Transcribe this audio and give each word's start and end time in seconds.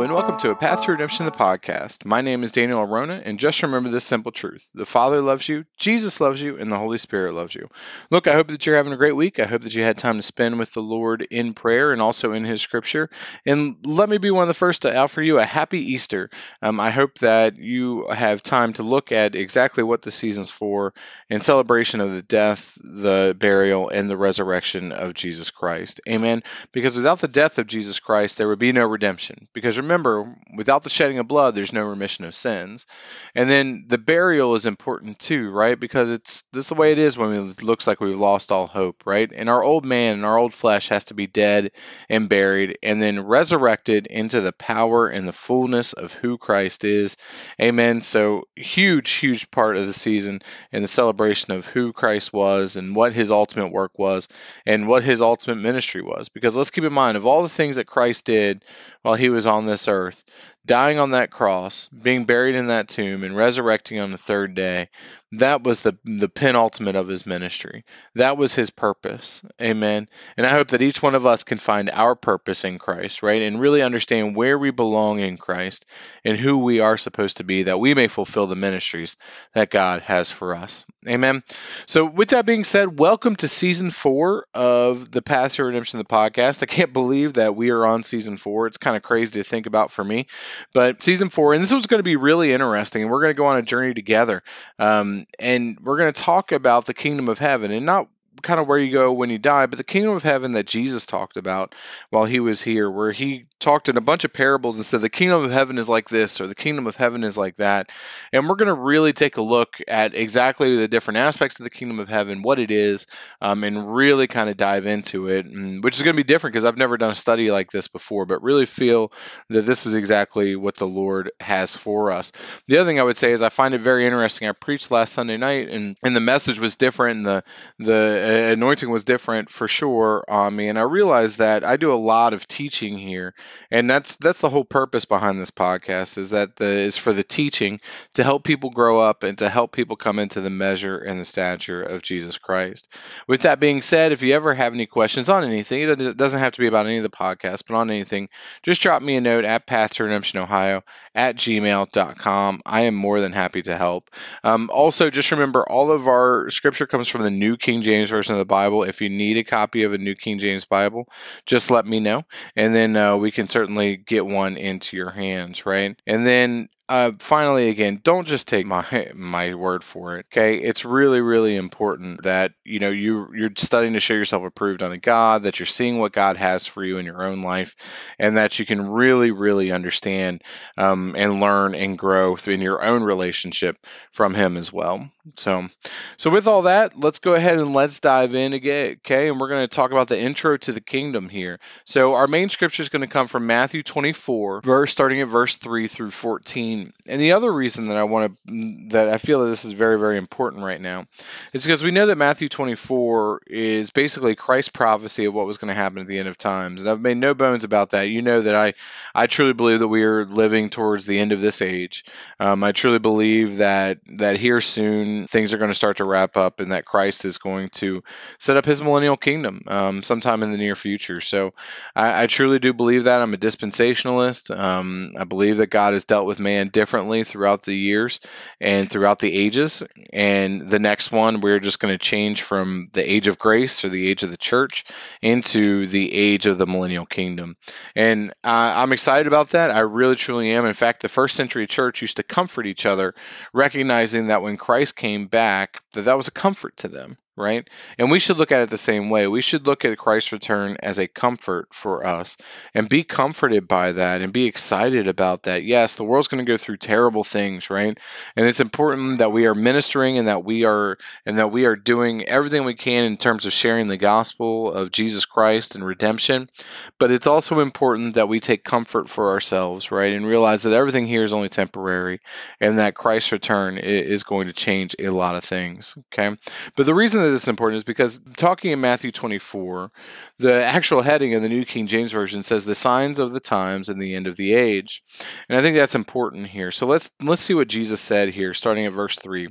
And 0.00 0.12
welcome 0.12 0.36
to 0.38 0.50
A 0.50 0.54
Path 0.54 0.82
to 0.82 0.92
Redemption, 0.92 1.24
the 1.24 1.32
podcast. 1.32 2.04
My 2.04 2.20
name 2.20 2.44
is 2.44 2.52
Daniel 2.52 2.82
Arona, 2.82 3.22
and 3.24 3.38
just 3.38 3.62
remember 3.62 3.88
this 3.88 4.04
simple 4.04 4.32
truth 4.32 4.68
the 4.74 4.84
Father 4.86 5.20
loves 5.20 5.48
you, 5.48 5.64
Jesus 5.78 6.20
loves 6.20 6.42
you, 6.42 6.56
and 6.58 6.70
the 6.70 6.76
Holy 6.76 6.98
Spirit 6.98 7.34
loves 7.34 7.54
you. 7.54 7.68
Look, 8.10 8.26
I 8.26 8.34
hope 8.34 8.48
that 8.48 8.64
you're 8.64 8.76
having 8.76 8.92
a 8.92 8.98
great 8.98 9.16
week. 9.16 9.38
I 9.40 9.46
hope 9.46 9.62
that 9.62 9.74
you 9.74 9.82
had 9.82 9.96
time 9.96 10.16
to 10.16 10.22
spend 10.22 10.58
with 10.58 10.72
the 10.72 10.82
Lord 10.82 11.22
in 11.22 11.54
prayer 11.54 11.92
and 11.92 12.02
also 12.02 12.32
in 12.32 12.44
His 12.44 12.60
Scripture. 12.60 13.08
And 13.46 13.76
let 13.84 14.08
me 14.08 14.18
be 14.18 14.30
one 14.30 14.42
of 14.42 14.48
the 14.48 14.54
first 14.54 14.82
to 14.82 14.96
offer 14.96 15.22
you 15.22 15.38
a 15.38 15.44
happy 15.44 15.92
Easter. 15.94 16.30
Um, 16.60 16.80
I 16.80 16.90
hope 16.90 17.18
that 17.18 17.56
you 17.56 18.08
have 18.08 18.42
time 18.42 18.74
to 18.74 18.82
look 18.82 19.10
at 19.10 19.34
exactly 19.34 19.82
what 19.82 20.02
the 20.02 20.10
season's 20.10 20.50
for 20.50 20.92
in 21.28 21.40
celebration 21.40 22.00
of 22.00 22.12
the 22.12 22.22
death, 22.22 22.76
the 22.82 23.34
burial, 23.38 23.88
and 23.88 24.08
the 24.08 24.16
resurrection 24.16 24.92
of 24.92 25.14
Jesus 25.14 25.50
Christ. 25.50 26.00
Amen. 26.08 26.42
Because 26.72 26.96
without 26.96 27.18
the 27.18 27.28
death 27.28 27.58
of 27.58 27.66
Jesus 27.66 27.98
Christ, 28.00 28.38
there 28.38 28.48
would 28.48 28.58
be 28.58 28.72
no 28.72 28.86
redemption. 28.86 29.48
Because 29.52 29.68
because 29.68 29.87
remember, 29.88 30.34
without 30.54 30.82
the 30.82 30.90
shedding 30.90 31.18
of 31.18 31.28
blood, 31.28 31.54
there's 31.54 31.72
no 31.72 31.84
remission 31.84 32.24
of 32.24 32.34
sins. 32.34 32.86
And 33.34 33.50
then 33.50 33.84
the 33.88 33.98
burial 33.98 34.54
is 34.54 34.64
important 34.66 35.18
too, 35.18 35.50
right? 35.50 35.78
Because 35.78 36.10
it's 36.10 36.42
this 36.52 36.66
is 36.66 36.68
the 36.68 36.74
way 36.74 36.92
it 36.92 36.98
is 36.98 37.18
when 37.18 37.34
it 37.34 37.62
looks 37.62 37.86
like 37.86 38.00
we've 38.00 38.18
lost 38.18 38.50
all 38.50 38.66
hope, 38.66 39.04
right? 39.04 39.30
And 39.34 39.50
our 39.50 39.62
old 39.62 39.84
man 39.84 40.14
and 40.14 40.24
our 40.24 40.38
old 40.38 40.54
flesh 40.54 40.88
has 40.88 41.04
to 41.06 41.14
be 41.14 41.26
dead 41.26 41.72
and 42.08 42.28
buried 42.28 42.78
and 42.82 43.02
then 43.02 43.26
resurrected 43.26 44.06
into 44.06 44.40
the 44.40 44.52
power 44.52 45.08
and 45.08 45.28
the 45.28 45.32
fullness 45.32 45.92
of 45.92 46.14
who 46.14 46.38
Christ 46.38 46.84
is. 46.84 47.16
Amen. 47.60 48.00
So 48.00 48.48
huge, 48.56 49.10
huge 49.10 49.50
part 49.50 49.76
of 49.76 49.86
the 49.86 49.92
season 49.92 50.40
and 50.72 50.82
the 50.82 50.88
celebration 50.88 51.52
of 51.52 51.66
who 51.66 51.92
Christ 51.92 52.32
was 52.32 52.76
and 52.76 52.96
what 52.96 53.12
his 53.12 53.30
ultimate 53.30 53.72
work 53.72 53.98
was 53.98 54.28
and 54.64 54.88
what 54.88 55.02
his 55.02 55.20
ultimate 55.20 55.60
ministry 55.60 56.02
was. 56.02 56.28
Because 56.28 56.56
let's 56.56 56.70
keep 56.70 56.84
in 56.84 56.92
mind 56.92 57.16
of 57.16 57.26
all 57.26 57.42
the 57.42 57.48
things 57.48 57.76
that 57.76 57.86
Christ 57.86 58.24
did 58.24 58.64
while 59.02 59.14
he 59.14 59.28
was 59.28 59.46
on 59.46 59.58
on 59.58 59.66
this 59.78 59.88
earth, 59.88 60.24
dying 60.66 60.98
on 60.98 61.12
that 61.12 61.30
cross, 61.30 61.88
being 61.88 62.24
buried 62.24 62.54
in 62.54 62.66
that 62.66 62.88
tomb, 62.88 63.24
and 63.24 63.36
resurrecting 63.36 63.98
on 63.98 64.10
the 64.10 64.18
third 64.18 64.54
day, 64.54 64.88
that 65.32 65.62
was 65.62 65.82
the 65.82 65.96
the 66.04 66.28
penultimate 66.28 66.96
of 66.96 67.08
his 67.08 67.26
ministry. 67.26 67.84
That 68.14 68.38
was 68.38 68.54
his 68.54 68.70
purpose. 68.70 69.42
Amen. 69.60 70.08
And 70.36 70.46
I 70.46 70.50
hope 70.50 70.68
that 70.68 70.82
each 70.82 71.02
one 71.02 71.14
of 71.14 71.26
us 71.26 71.44
can 71.44 71.58
find 71.58 71.90
our 71.90 72.14
purpose 72.14 72.64
in 72.64 72.78
Christ, 72.78 73.22
right? 73.22 73.42
And 73.42 73.60
really 73.60 73.82
understand 73.82 74.36
where 74.36 74.58
we 74.58 74.70
belong 74.70 75.20
in 75.20 75.36
Christ 75.36 75.84
and 76.24 76.38
who 76.38 76.58
we 76.58 76.80
are 76.80 76.96
supposed 76.96 77.38
to 77.38 77.44
be 77.44 77.64
that 77.64 77.80
we 77.80 77.94
may 77.94 78.08
fulfill 78.08 78.46
the 78.46 78.56
ministries 78.56 79.16
that 79.52 79.70
God 79.70 80.02
has 80.02 80.30
for 80.30 80.54
us. 80.54 80.86
Amen. 81.06 81.42
So 81.86 82.06
with 82.06 82.30
that 82.30 82.46
being 82.46 82.64
said, 82.64 82.98
welcome 82.98 83.36
to 83.36 83.48
season 83.48 83.90
4 83.90 84.46
of 84.54 85.10
the 85.10 85.22
Path 85.22 85.54
to 85.54 85.64
Redemption 85.64 85.98
the 85.98 86.04
podcast. 86.04 86.62
I 86.62 86.66
can't 86.66 86.92
believe 86.92 87.34
that 87.34 87.54
we 87.54 87.70
are 87.70 87.84
on 87.84 88.02
season 88.02 88.36
4. 88.36 88.66
It's 88.66 88.78
kind 88.78 88.96
of 88.96 89.02
crazy 89.02 89.32
to 89.34 89.44
think 89.44 89.66
about 89.66 89.90
for 89.90 90.02
me. 90.02 90.26
But 90.72 91.02
season 91.02 91.28
4 91.28 91.54
and 91.54 91.62
this 91.62 91.72
was 91.72 91.86
going 91.86 91.98
to 92.00 92.04
be 92.04 92.16
really 92.16 92.52
interesting 92.52 93.02
and 93.02 93.10
we're 93.10 93.20
going 93.20 93.30
to 93.30 93.38
go 93.38 93.46
on 93.46 93.58
a 93.58 93.62
journey 93.62 93.94
together. 93.94 94.42
Um, 94.78 95.26
and 95.38 95.78
we're 95.80 95.98
going 95.98 96.12
to 96.12 96.22
talk 96.22 96.52
about 96.52 96.86
the 96.86 96.94
kingdom 96.94 97.28
of 97.28 97.38
heaven 97.38 97.70
and 97.70 97.86
not 97.86 98.08
kind 98.42 98.60
of 98.60 98.66
where 98.66 98.78
you 98.78 98.92
go 98.92 99.12
when 99.12 99.30
you 99.30 99.38
die, 99.38 99.66
but 99.66 99.78
the 99.78 99.84
kingdom 99.84 100.14
of 100.14 100.22
heaven 100.22 100.52
that 100.52 100.66
Jesus 100.66 101.06
talked 101.06 101.36
about 101.36 101.74
while 102.10 102.24
he 102.24 102.40
was 102.40 102.62
here, 102.62 102.90
where 102.90 103.12
he 103.12 103.46
talked 103.60 103.88
in 103.88 103.96
a 103.96 104.00
bunch 104.02 104.24
of 104.24 104.32
parables 104.32 104.76
and 104.76 104.84
said 104.84 105.00
the 105.00 105.08
kingdom 105.08 105.42
of 105.42 105.50
heaven 105.50 105.78
is 105.78 105.88
like 105.88 106.08
this 106.08 106.40
or 106.40 106.46
the 106.46 106.54
kingdom 106.54 106.86
of 106.86 106.96
heaven 106.96 107.24
is 107.24 107.36
like 107.36 107.56
that. 107.56 107.90
And 108.32 108.48
we're 108.48 108.56
going 108.56 108.74
to 108.74 108.80
really 108.80 109.12
take 109.12 109.36
a 109.36 109.42
look 109.42 109.78
at 109.88 110.14
exactly 110.14 110.76
the 110.76 110.88
different 110.88 111.18
aspects 111.18 111.58
of 111.58 111.64
the 111.64 111.70
kingdom 111.70 111.98
of 111.98 112.08
heaven, 112.08 112.42
what 112.42 112.58
it 112.58 112.70
is, 112.70 113.06
um, 113.40 113.64
and 113.64 113.94
really 113.94 114.26
kind 114.26 114.48
of 114.48 114.56
dive 114.56 114.86
into 114.86 115.28
it, 115.28 115.46
which 115.82 115.96
is 115.96 116.02
going 116.02 116.14
to 116.14 116.22
be 116.22 116.26
different 116.26 116.52
because 116.52 116.64
I've 116.64 116.78
never 116.78 116.96
done 116.96 117.10
a 117.10 117.16
study 117.16 117.50
like 117.50 117.70
this 117.70 117.88
before, 117.88 118.26
but 118.26 118.42
really 118.42 118.66
feel 118.66 119.12
that 119.48 119.62
this 119.62 119.86
is 119.86 119.94
exactly 119.94 120.56
what 120.56 120.76
the 120.76 120.86
Lord 120.86 121.30
has 121.40 121.74
for 121.74 122.12
us. 122.12 122.32
The 122.68 122.78
other 122.78 122.88
thing 122.88 123.00
I 123.00 123.04
would 123.04 123.16
say 123.16 123.32
is 123.32 123.42
I 123.42 123.48
find 123.48 123.74
it 123.74 123.80
very 123.80 124.06
interesting. 124.06 124.48
I 124.48 124.52
preached 124.52 124.90
last 124.90 125.12
Sunday 125.12 125.36
night 125.36 125.68
and, 125.68 125.96
and 126.04 126.14
the 126.14 126.20
message 126.20 126.60
was 126.60 126.76
different 126.76 127.18
and 127.18 127.26
the, 127.26 127.44
the 127.78 128.27
anointing 128.28 128.90
was 128.90 129.04
different 129.04 129.48
for 129.48 129.66
sure 129.66 130.24
on 130.28 130.54
me, 130.54 130.68
and 130.68 130.78
I 130.78 130.82
realized 130.82 131.38
that 131.38 131.64
I 131.64 131.76
do 131.76 131.92
a 131.92 131.94
lot 131.94 132.34
of 132.34 132.46
teaching 132.46 132.98
here, 132.98 133.34
and 133.70 133.88
that's 133.88 134.16
that's 134.16 134.42
the 134.42 134.50
whole 134.50 134.64
purpose 134.64 135.06
behind 135.06 135.40
this 135.40 135.50
podcast 135.50 136.18
is 136.18 136.30
that 136.30 136.56
the 136.56 136.66
is 136.66 136.98
for 136.98 137.12
the 137.12 137.22
teaching 137.22 137.80
to 138.14 138.22
help 138.22 138.44
people 138.44 138.70
grow 138.70 139.00
up 139.00 139.22
and 139.22 139.38
to 139.38 139.48
help 139.48 139.72
people 139.72 139.96
come 139.96 140.18
into 140.18 140.40
the 140.40 140.50
measure 140.50 140.98
and 140.98 141.18
the 141.18 141.24
stature 141.24 141.82
of 141.82 142.02
Jesus 142.02 142.36
Christ. 142.36 142.92
With 143.26 143.42
that 143.42 143.60
being 143.60 143.80
said, 143.80 144.12
if 144.12 144.22
you 144.22 144.34
ever 144.34 144.54
have 144.54 144.74
any 144.74 144.86
questions 144.86 145.30
on 145.30 145.44
anything, 145.44 145.88
it 145.88 146.16
doesn't 146.16 146.40
have 146.40 146.52
to 146.52 146.60
be 146.60 146.66
about 146.66 146.86
any 146.86 146.98
of 146.98 147.04
the 147.04 147.10
podcasts, 147.10 147.62
but 147.66 147.76
on 147.76 147.90
anything, 147.90 148.28
just 148.62 148.82
drop 148.82 149.00
me 149.00 149.16
a 149.16 149.20
note 149.22 149.44
at 149.44 149.66
Path 149.66 149.94
to 149.94 150.04
Redemption 150.04 150.40
Ohio 150.40 150.82
at 151.14 151.36
gmail.com. 151.36 152.60
I 152.66 152.82
am 152.82 152.94
more 152.94 153.20
than 153.20 153.32
happy 153.32 153.62
to 153.62 153.76
help. 153.76 154.10
Um, 154.44 154.70
also, 154.72 155.08
just 155.08 155.30
remember 155.30 155.64
all 155.66 155.90
of 155.90 156.08
our 156.08 156.50
scripture 156.50 156.86
comes 156.86 157.08
from 157.08 157.22
the 157.22 157.30
New 157.30 157.56
King 157.56 157.82
James 157.82 158.10
version 158.10 158.17
of 158.26 158.38
the 158.38 158.44
Bible. 158.44 158.82
If 158.82 159.00
you 159.00 159.08
need 159.08 159.36
a 159.38 159.44
copy 159.44 159.84
of 159.84 159.92
a 159.92 159.98
New 159.98 160.14
King 160.14 160.38
James 160.38 160.64
Bible, 160.64 161.08
just 161.46 161.70
let 161.70 161.86
me 161.86 162.00
know, 162.00 162.24
and 162.56 162.74
then 162.74 162.96
uh, 162.96 163.16
we 163.16 163.30
can 163.30 163.48
certainly 163.48 163.96
get 163.96 164.26
one 164.26 164.56
into 164.56 164.96
your 164.96 165.10
hands, 165.10 165.64
right? 165.64 165.96
And 166.06 166.26
then 166.26 166.68
uh, 166.88 167.12
finally, 167.18 167.68
again, 167.68 168.00
don't 168.02 168.26
just 168.26 168.48
take 168.48 168.64
my 168.64 169.10
my 169.14 169.54
word 169.54 169.84
for 169.84 170.16
it. 170.16 170.26
Okay, 170.32 170.56
it's 170.56 170.84
really 170.86 171.20
really 171.20 171.56
important 171.56 172.22
that 172.22 172.52
you 172.64 172.78
know 172.78 172.90
you 172.90 173.28
you're 173.34 173.50
studying 173.56 173.92
to 173.92 174.00
show 174.00 174.14
yourself 174.14 174.44
approved 174.44 174.82
unto 174.82 174.96
God, 174.96 175.42
that 175.42 175.58
you're 175.58 175.66
seeing 175.66 175.98
what 175.98 176.12
God 176.12 176.38
has 176.38 176.66
for 176.66 176.82
you 176.82 176.96
in 176.96 177.04
your 177.04 177.22
own 177.22 177.42
life, 177.42 177.76
and 178.18 178.38
that 178.38 178.58
you 178.58 178.64
can 178.64 178.88
really 178.88 179.30
really 179.32 179.70
understand 179.70 180.42
um, 180.78 181.14
and 181.16 181.40
learn 181.40 181.74
and 181.74 181.98
grow 181.98 182.36
in 182.46 182.62
your 182.62 182.82
own 182.82 183.02
relationship 183.02 183.76
from 184.12 184.32
Him 184.32 184.56
as 184.56 184.72
well. 184.72 185.10
So, 185.34 185.68
so 186.16 186.30
with 186.30 186.46
all 186.46 186.62
that, 186.62 186.98
let's 186.98 187.18
go 187.18 187.34
ahead 187.34 187.58
and 187.58 187.74
let's 187.74 188.00
dive 188.00 188.34
in 188.34 188.54
again. 188.54 188.92
Okay, 188.92 189.28
and 189.28 189.38
we're 189.38 189.48
going 189.48 189.68
to 189.68 189.68
talk 189.68 189.90
about 189.90 190.08
the 190.08 190.18
intro 190.18 190.56
to 190.56 190.72
the 190.72 190.80
kingdom 190.80 191.28
here. 191.28 191.58
So 191.84 192.14
our 192.14 192.26
main 192.26 192.48
scripture 192.48 192.82
is 192.82 192.88
going 192.88 193.02
to 193.02 193.08
come 193.08 193.26
from 193.26 193.46
Matthew 193.46 193.82
24, 193.82 194.62
verse 194.62 194.90
starting 194.90 195.20
at 195.20 195.28
verse 195.28 195.56
three 195.56 195.86
through 195.86 196.10
14 196.10 196.77
and 197.06 197.20
the 197.20 197.32
other 197.32 197.52
reason 197.52 197.88
that 197.88 197.96
I 197.96 198.04
want 198.04 198.36
to 198.46 198.88
that 198.90 199.08
I 199.08 199.18
feel 199.18 199.42
that 199.42 199.50
this 199.50 199.64
is 199.64 199.72
very 199.72 199.98
very 199.98 200.18
important 200.18 200.64
right 200.64 200.80
now 200.80 201.06
is 201.52 201.64
because 201.64 201.82
we 201.82 201.90
know 201.90 202.06
that 202.06 202.16
Matthew 202.16 202.48
24 202.48 203.42
is 203.46 203.90
basically 203.90 204.34
Christ's 204.34 204.70
prophecy 204.70 205.24
of 205.24 205.34
what 205.34 205.46
was 205.46 205.56
going 205.56 205.68
to 205.68 205.74
happen 205.74 205.98
at 205.98 206.06
the 206.06 206.18
end 206.18 206.28
of 206.28 206.38
times, 206.38 206.80
and 206.80 206.90
I've 206.90 207.00
made 207.00 207.16
no 207.16 207.34
bones 207.34 207.64
about 207.64 207.90
that. 207.90 208.08
You 208.08 208.22
know 208.22 208.40
that 208.40 208.54
I 208.54 208.74
I 209.14 209.26
truly 209.26 209.52
believe 209.52 209.80
that 209.80 209.88
we 209.88 210.04
are 210.04 210.24
living 210.24 210.70
towards 210.70 211.06
the 211.06 211.18
end 211.18 211.32
of 211.32 211.40
this 211.40 211.62
age. 211.62 212.04
Um, 212.38 212.62
I 212.62 212.72
truly 212.72 212.98
believe 212.98 213.58
that 213.58 213.98
that 214.06 214.36
here 214.36 214.60
soon 214.60 215.26
things 215.26 215.52
are 215.52 215.58
going 215.58 215.70
to 215.70 215.74
start 215.74 215.98
to 215.98 216.04
wrap 216.04 216.36
up, 216.36 216.60
and 216.60 216.72
that 216.72 216.84
Christ 216.84 217.24
is 217.24 217.38
going 217.38 217.70
to 217.70 218.02
set 218.38 218.56
up 218.56 218.64
His 218.64 218.82
millennial 218.82 219.16
kingdom 219.16 219.62
um, 219.66 220.02
sometime 220.02 220.42
in 220.42 220.52
the 220.52 220.58
near 220.58 220.76
future. 220.76 221.20
So 221.20 221.54
I, 221.94 222.24
I, 222.24 222.26
truly 222.26 222.58
do 222.58 222.72
believe 222.72 223.04
that. 223.04 223.22
I'm 223.22 223.34
a 223.34 223.38
dispensationalist. 223.38 224.56
Um, 224.56 225.12
I 225.18 225.24
believe 225.24 225.58
that 225.58 225.68
God 225.68 225.92
has 225.92 226.04
dealt 226.04 226.26
with 226.26 226.40
man 226.40 226.67
differently 226.68 227.24
throughout 227.24 227.62
the 227.62 227.74
years 227.74 228.20
and 228.60 228.90
throughout 228.90 229.18
the 229.18 229.34
ages. 229.34 229.82
And 230.12 230.70
the 230.70 230.78
next 230.78 231.12
one, 231.12 231.40
we're 231.40 231.60
just 231.60 231.80
going 231.80 231.94
to 231.94 231.98
change 231.98 232.42
from 232.42 232.88
the 232.92 233.10
age 233.10 233.26
of 233.26 233.38
grace 233.38 233.84
or 233.84 233.88
the 233.88 234.08
age 234.08 234.22
of 234.22 234.30
the 234.30 234.36
church 234.36 234.84
into 235.22 235.86
the 235.86 236.12
age 236.14 236.46
of 236.46 236.58
the 236.58 236.66
millennial 236.66 237.06
kingdom. 237.06 237.56
And 237.94 238.30
uh, 238.44 238.72
I'm 238.76 238.92
excited 238.92 239.26
about 239.26 239.50
that. 239.50 239.70
I 239.70 239.80
really, 239.80 240.16
truly 240.16 240.50
am. 240.50 240.66
In 240.66 240.74
fact, 240.74 241.02
the 241.02 241.08
first 241.08 241.36
century 241.36 241.66
church 241.66 242.02
used 242.02 242.16
to 242.16 242.22
comfort 242.22 242.66
each 242.66 242.86
other, 242.86 243.14
recognizing 243.52 244.28
that 244.28 244.42
when 244.42 244.56
Christ 244.56 244.96
came 244.96 245.26
back, 245.26 245.82
that 245.92 246.02
that 246.02 246.16
was 246.16 246.28
a 246.28 246.32
comfort 246.32 246.76
to 246.78 246.88
them 246.88 247.18
right? 247.38 247.68
And 247.98 248.10
we 248.10 248.18
should 248.18 248.36
look 248.36 248.52
at 248.52 248.62
it 248.62 248.70
the 248.70 248.78
same 248.78 249.10
way. 249.10 249.26
We 249.26 249.40
should 249.40 249.66
look 249.66 249.84
at 249.84 249.96
Christ's 249.98 250.32
return 250.32 250.76
as 250.82 250.98
a 250.98 251.08
comfort 251.08 251.68
for 251.72 252.06
us 252.06 252.36
and 252.74 252.88
be 252.88 253.04
comforted 253.04 253.68
by 253.68 253.92
that 253.92 254.20
and 254.20 254.32
be 254.32 254.46
excited 254.46 255.08
about 255.08 255.44
that. 255.44 255.64
Yes, 255.64 255.94
the 255.94 256.04
world's 256.04 256.28
going 256.28 256.44
to 256.44 256.50
go 256.50 256.56
through 256.56 256.76
terrible 256.76 257.24
things, 257.24 257.70
right? 257.70 257.98
And 258.36 258.46
it's 258.46 258.60
important 258.60 259.18
that 259.18 259.32
we 259.32 259.46
are 259.46 259.54
ministering 259.54 260.18
and 260.18 260.28
that 260.28 260.44
we 260.44 260.64
are 260.64 260.98
and 261.24 261.38
that 261.38 261.52
we 261.52 261.64
are 261.64 261.76
doing 261.76 262.24
everything 262.24 262.64
we 262.64 262.74
can 262.74 263.04
in 263.04 263.16
terms 263.16 263.46
of 263.46 263.52
sharing 263.52 263.86
the 263.86 263.96
gospel 263.96 264.72
of 264.72 264.90
Jesus 264.90 265.24
Christ 265.24 265.74
and 265.74 265.84
redemption. 265.84 266.50
But 266.98 267.10
it's 267.10 267.26
also 267.26 267.60
important 267.60 268.14
that 268.14 268.28
we 268.28 268.40
take 268.40 268.64
comfort 268.64 269.08
for 269.08 269.30
ourselves, 269.30 269.90
right? 269.90 270.14
And 270.14 270.26
realize 270.26 270.64
that 270.64 270.72
everything 270.72 271.06
here 271.06 271.22
is 271.22 271.32
only 271.32 271.48
temporary 271.48 272.20
and 272.60 272.78
that 272.78 272.94
Christ's 272.94 273.32
return 273.32 273.78
is 273.78 274.24
going 274.24 274.46
to 274.48 274.52
change 274.52 274.96
a 274.98 275.08
lot 275.08 275.36
of 275.36 275.44
things, 275.44 275.94
okay? 276.12 276.36
But 276.76 276.86
the 276.86 276.94
reason 276.94 277.20
this 277.30 277.42
is 277.42 277.48
important 277.48 277.78
is 277.78 277.84
because 277.84 278.20
talking 278.36 278.70
in 278.72 278.80
Matthew 278.80 279.12
24, 279.12 279.90
the 280.38 280.64
actual 280.64 281.02
heading 281.02 281.34
of 281.34 281.42
the 281.42 281.48
New 281.48 281.64
King 281.64 281.86
James 281.86 282.12
Version 282.12 282.42
says 282.42 282.64
the 282.64 282.74
signs 282.74 283.18
of 283.18 283.32
the 283.32 283.40
times 283.40 283.88
and 283.88 284.00
the 284.00 284.14
end 284.14 284.26
of 284.26 284.36
the 284.36 284.54
age. 284.54 285.02
And 285.48 285.58
I 285.58 285.62
think 285.62 285.76
that's 285.76 285.94
important 285.94 286.46
here. 286.46 286.70
So 286.70 286.86
let's 286.86 287.10
let's 287.22 287.42
see 287.42 287.54
what 287.54 287.68
Jesus 287.68 288.00
said 288.00 288.30
here 288.30 288.54
starting 288.54 288.86
at 288.86 288.92
verse 288.92 289.16
3. 289.16 289.48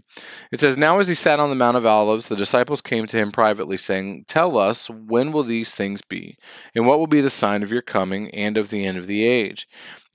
It 0.51 0.59
says, 0.59 0.77
"Now 0.77 0.99
as 0.99 1.07
he 1.07 1.15
sat 1.15 1.39
on 1.39 1.49
the 1.49 1.55
Mount 1.55 1.77
of 1.77 1.85
Olives, 1.85 2.27
the 2.27 2.35
disciples 2.35 2.81
came 2.81 3.07
to 3.07 3.17
him 3.17 3.31
privately 3.31 3.77
saying, 3.77 4.25
"Tell 4.27 4.57
us, 4.57 4.89
when 4.89 5.31
will 5.31 5.43
these 5.43 5.73
things 5.73 6.01
be? 6.01 6.37
And 6.75 6.87
what 6.87 6.99
will 6.99 7.07
be 7.07 7.21
the 7.21 7.29
sign 7.29 7.63
of 7.63 7.71
your 7.71 7.81
coming 7.81 8.31
and 8.31 8.57
of 8.57 8.69
the 8.69 8.85
end 8.85 8.97
of 8.97 9.07
the 9.07 9.25
age?" 9.25 9.67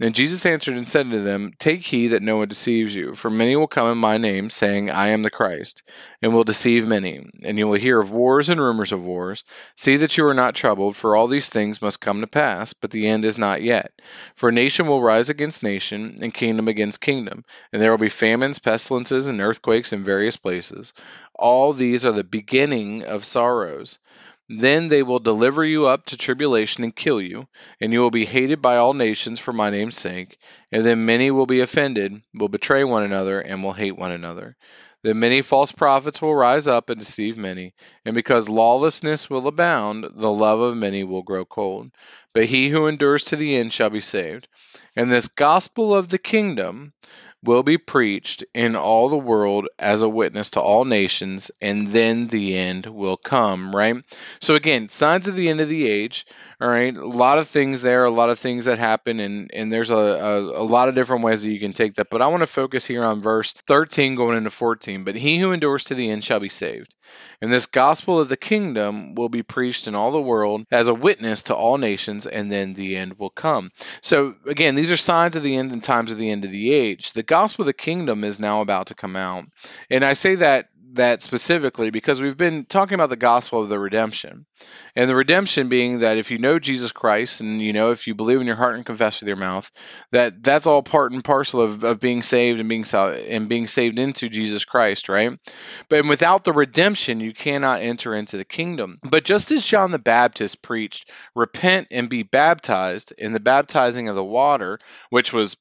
And 0.03 0.17
Jesus 0.17 0.45
answered 0.47 0.77
and 0.77 0.89
said 0.89 1.13
to 1.13 1.21
them, 1.21 1.53
Take 1.61 1.83
heed 1.85 2.09
that 2.09 2.23
no 2.23 2.39
one 2.39 2.49
deceives 2.49 2.93
you, 2.93 3.15
for 3.15 3.31
many 3.31 3.55
will 3.55 3.69
come 3.69 3.87
in 3.93 3.99
my 3.99 4.19
name, 4.19 4.51
saying, 4.51 4.91
I 4.91 5.11
am 5.11 5.23
the 5.23 5.31
Christ, 5.31 5.85
and 6.21 6.35
will 6.35 6.43
deceive 6.43 6.89
many. 6.89 7.25
And 7.45 7.57
you 7.57 7.69
will 7.69 7.79
hear 7.79 8.01
of 8.01 8.11
wars 8.11 8.49
and 8.49 8.61
rumors 8.61 8.91
of 8.91 9.05
wars. 9.05 9.45
See 9.77 9.99
that 9.99 10.19
you 10.19 10.27
are 10.27 10.35
not 10.35 10.57
troubled, 10.57 10.97
for 10.97 11.15
all 11.15 11.29
these 11.29 11.49
things 11.49 11.81
must 11.81 12.01
come 12.01 12.21
to 12.23 12.27
pass, 12.27 12.73
but 12.73 12.91
the 12.91 13.07
end 13.07 13.25
is 13.25 13.39
not 13.39 13.63
yet. 13.63 13.93
For 14.35 14.51
nation 14.51 14.89
will 14.89 15.01
rise 15.01 15.31
against 15.31 15.63
nation, 15.63 16.17
and 16.21 16.35
kingdom 16.35 16.67
against 16.67 17.01
kingdom, 17.01 17.45
and 17.73 17.81
there 17.81 17.93
will 17.93 17.99
be 17.99 18.09
famines, 18.09 18.59
pestilences, 18.59 19.29
and 19.29 19.41
earthquakes 19.41 19.93
in 19.93 20.03
various 20.03 20.37
places. 20.37 20.93
All 21.33 21.73
these 21.73 22.05
are 22.05 22.11
the 22.13 22.25
beginning 22.25 23.05
of 23.05 23.25
sorrows. 23.25 24.01
Then 24.49 24.89
they 24.89 25.03
will 25.03 25.19
deliver 25.19 25.65
you 25.65 25.87
up 25.87 26.07
to 26.07 26.17
tribulation 26.17 26.85
and 26.85 26.95
kill 26.95 27.21
you, 27.21 27.47
and 27.81 27.93
you 27.93 28.01
will 28.01 28.11
be 28.11 28.25
hated 28.25 28.61
by 28.61 28.77
all 28.77 28.93
nations 28.93 29.41
for 29.41 29.53
my 29.53 29.71
name's 29.71 29.97
sake. 29.97 30.39
And 30.71 30.85
then 30.85 31.07
many 31.07 31.31
will 31.31 31.47
be 31.47 31.61
offended, 31.61 32.21
will 32.35 32.49
betray 32.49 32.85
one 32.85 33.05
another, 33.05 33.41
and 33.41 33.63
will 33.63 33.73
hate 33.73 33.97
one 33.97 34.13
another. 34.13 34.57
Then 35.03 35.19
many 35.19 35.43
false 35.43 35.73
prophets 35.73 36.23
will 36.23 36.35
rise 36.35 36.69
up 36.69 36.89
and 36.89 36.99
deceive 36.99 37.37
many. 37.37 37.75
And 38.05 38.15
because 38.15 38.49
lawlessness 38.49 39.29
will 39.29 39.49
abound, 39.49 40.07
the 40.15 40.31
love 40.31 40.61
of 40.61 40.77
many 40.77 41.03
will 41.03 41.23
grow 41.23 41.45
cold. 41.45 41.91
But 42.33 42.47
he 42.47 42.69
who 42.69 42.87
endures 42.87 43.25
to 43.25 43.37
the 43.37 43.57
end 43.57 43.73
shall 43.73 43.91
be 43.91 44.01
saved. 44.01 44.47
And 44.95 45.11
this 45.11 45.29
gospel 45.29 45.95
of 45.95 46.09
the 46.09 46.19
kingdom 46.19 46.93
will 47.45 47.63
be 47.63 47.79
preached 47.79 48.45
in 48.55 48.77
all 48.77 49.09
the 49.09 49.17
world 49.17 49.69
as 49.79 50.03
a 50.03 50.09
witness 50.09 50.51
to 50.51 50.61
all 50.61 50.85
nations, 50.85 51.51
and 51.61 51.89
then 51.89 52.29
the 52.29 52.57
end 52.57 52.87
will 52.87 53.17
come, 53.17 53.75
right? 53.75 53.97
So, 54.41 54.55
again, 54.55 54.89
signs 54.89 55.29
of 55.29 55.35
the 55.37 55.49
end 55.49 55.61
of 55.61 55.69
the 55.69 55.89
age. 55.89 56.27
All 56.63 56.69
right, 56.69 56.97
a 56.97 57.05
lot 57.05 57.39
of 57.39 57.49
things 57.49 57.83
there, 57.83 58.05
a 58.05 58.11
lot 58.11 58.31
of 58.31 58.39
things 58.39 58.67
that 58.67 58.79
happen, 58.79 59.19
and 59.19 59.51
and 59.53 59.73
there's 59.73 59.91
a, 59.91 59.97
a, 59.97 60.63
a 60.63 60.63
lot 60.63 60.89
of 60.89 60.95
different 60.95 61.25
ways 61.25 61.43
that 61.43 61.51
you 61.51 61.59
can 61.59 61.73
take 61.73 61.95
that. 61.95 62.09
But 62.09 62.23
I 62.23 62.29
want 62.29 62.43
to 62.43 62.47
focus 62.47 62.87
here 62.87 63.03
on 63.03 63.21
verse 63.21 63.53
13 63.67 64.15
going 64.15 64.37
into 64.37 64.51
14. 64.51 65.03
But 65.03 65.17
he 65.17 65.39
who 65.39 65.51
endures 65.51 65.83
to 65.85 65.97
the 65.97 66.09
end 66.09 66.23
shall 66.23 66.39
be 66.39 66.49
saved. 66.49 66.95
And 67.41 67.53
this 67.53 67.67
gospel 67.67 68.21
of 68.21 68.29
the 68.29 68.37
kingdom 68.37 69.17
will 69.17 69.29
be 69.29 69.43
preached 69.43 69.89
in 69.89 69.97
all 69.97 70.13
the 70.13 70.23
world 70.23 70.65
as 70.71 70.87
a 70.87 70.95
witness 70.95 71.43
to 71.45 71.55
all 71.57 71.79
nations, 71.79 72.29
and 72.29 72.53
then 72.53 72.75
the 72.75 72.97
end 72.97 73.19
will 73.19 73.31
come. 73.31 73.73
So 74.01 74.37
again, 74.47 74.77
these 74.77 74.93
are 74.93 74.97
signs 74.97 75.35
of 75.35 75.43
the 75.43 75.57
end 75.57 75.73
and 75.73 75.83
times 75.83 76.13
of 76.13 76.19
the 76.19 76.31
end 76.31 76.45
of 76.45 76.53
the 76.53 76.73
age. 76.73 77.13
The 77.13 77.25
gospel 77.25 77.65
of 77.65 77.67
the 77.67 77.73
kingdom 77.73 78.23
is 78.23 78.39
now 78.39 78.61
about 78.61 78.87
to 78.87 78.95
come 78.95 79.17
out, 79.17 79.47
and 79.91 80.05
I 80.05 80.13
say 80.13 80.37
that 80.37 80.69
that 80.95 81.23
specifically 81.23 81.91
because 81.91 82.21
we've 82.21 82.37
been 82.37 82.65
talking 82.65 82.95
about 82.95 83.11
the 83.11 83.17
gospel 83.17 83.63
of 83.63 83.69
the 83.69 83.79
redemption. 83.79 84.47
And 84.95 85.09
the 85.09 85.17
redemption 85.17 85.69
being 85.69 86.01
that 86.01 86.19
if 86.19 86.31
you 86.31 86.39
know 86.39 86.59
Jesus 86.59 86.93
Christ 86.93 87.41
and 87.41 87.61
you 87.61 87.73
know 87.73 87.91
if 87.91 88.07
you 88.07 88.15
believe 88.15 88.41
in 88.41 88.47
your 88.47 88.57
heart 88.57 88.75
and 88.75 88.85
confess 88.85 89.21
with 89.21 89.29
your 89.29 89.37
mouth, 89.37 89.71
that 90.11 90.43
that's 90.43 90.67
all 90.67 90.83
part 90.83 91.13
and 91.13 91.25
parcel 91.25 91.63
of, 91.63 91.83
of 91.83 92.01
being 92.01 92.23
saved 92.23 92.61
and 92.61 92.69
being 92.69 92.85
and 92.93 93.49
being 93.49 93.67
saved 93.67 93.99
into 93.99 94.29
Jesus 94.29 94.65
Christ, 94.65 95.09
right? 95.09 95.39
But 95.89 96.07
without 96.07 96.45
the 96.45 96.53
redemption, 96.53 97.21
you 97.21 97.33
cannot 97.33 97.83
enter 97.83 98.15
into 98.15 98.37
the 98.37 98.45
kingdom. 98.45 98.99
But 99.03 99.25
just 99.25 99.51
as 99.51 99.65
John 99.65 99.91
the 99.91 99.99
Baptist 99.99 100.63
preached, 100.63 101.11
repent 101.35 101.89
and 101.91 102.09
be 102.09 102.23
baptized 102.23 103.13
in 103.17 103.33
the 103.33 103.41
baptizing 103.41 104.09
of 104.09 104.17
the 104.17 104.25
water, 104.25 104.79
which 105.11 105.33
was 105.33 105.57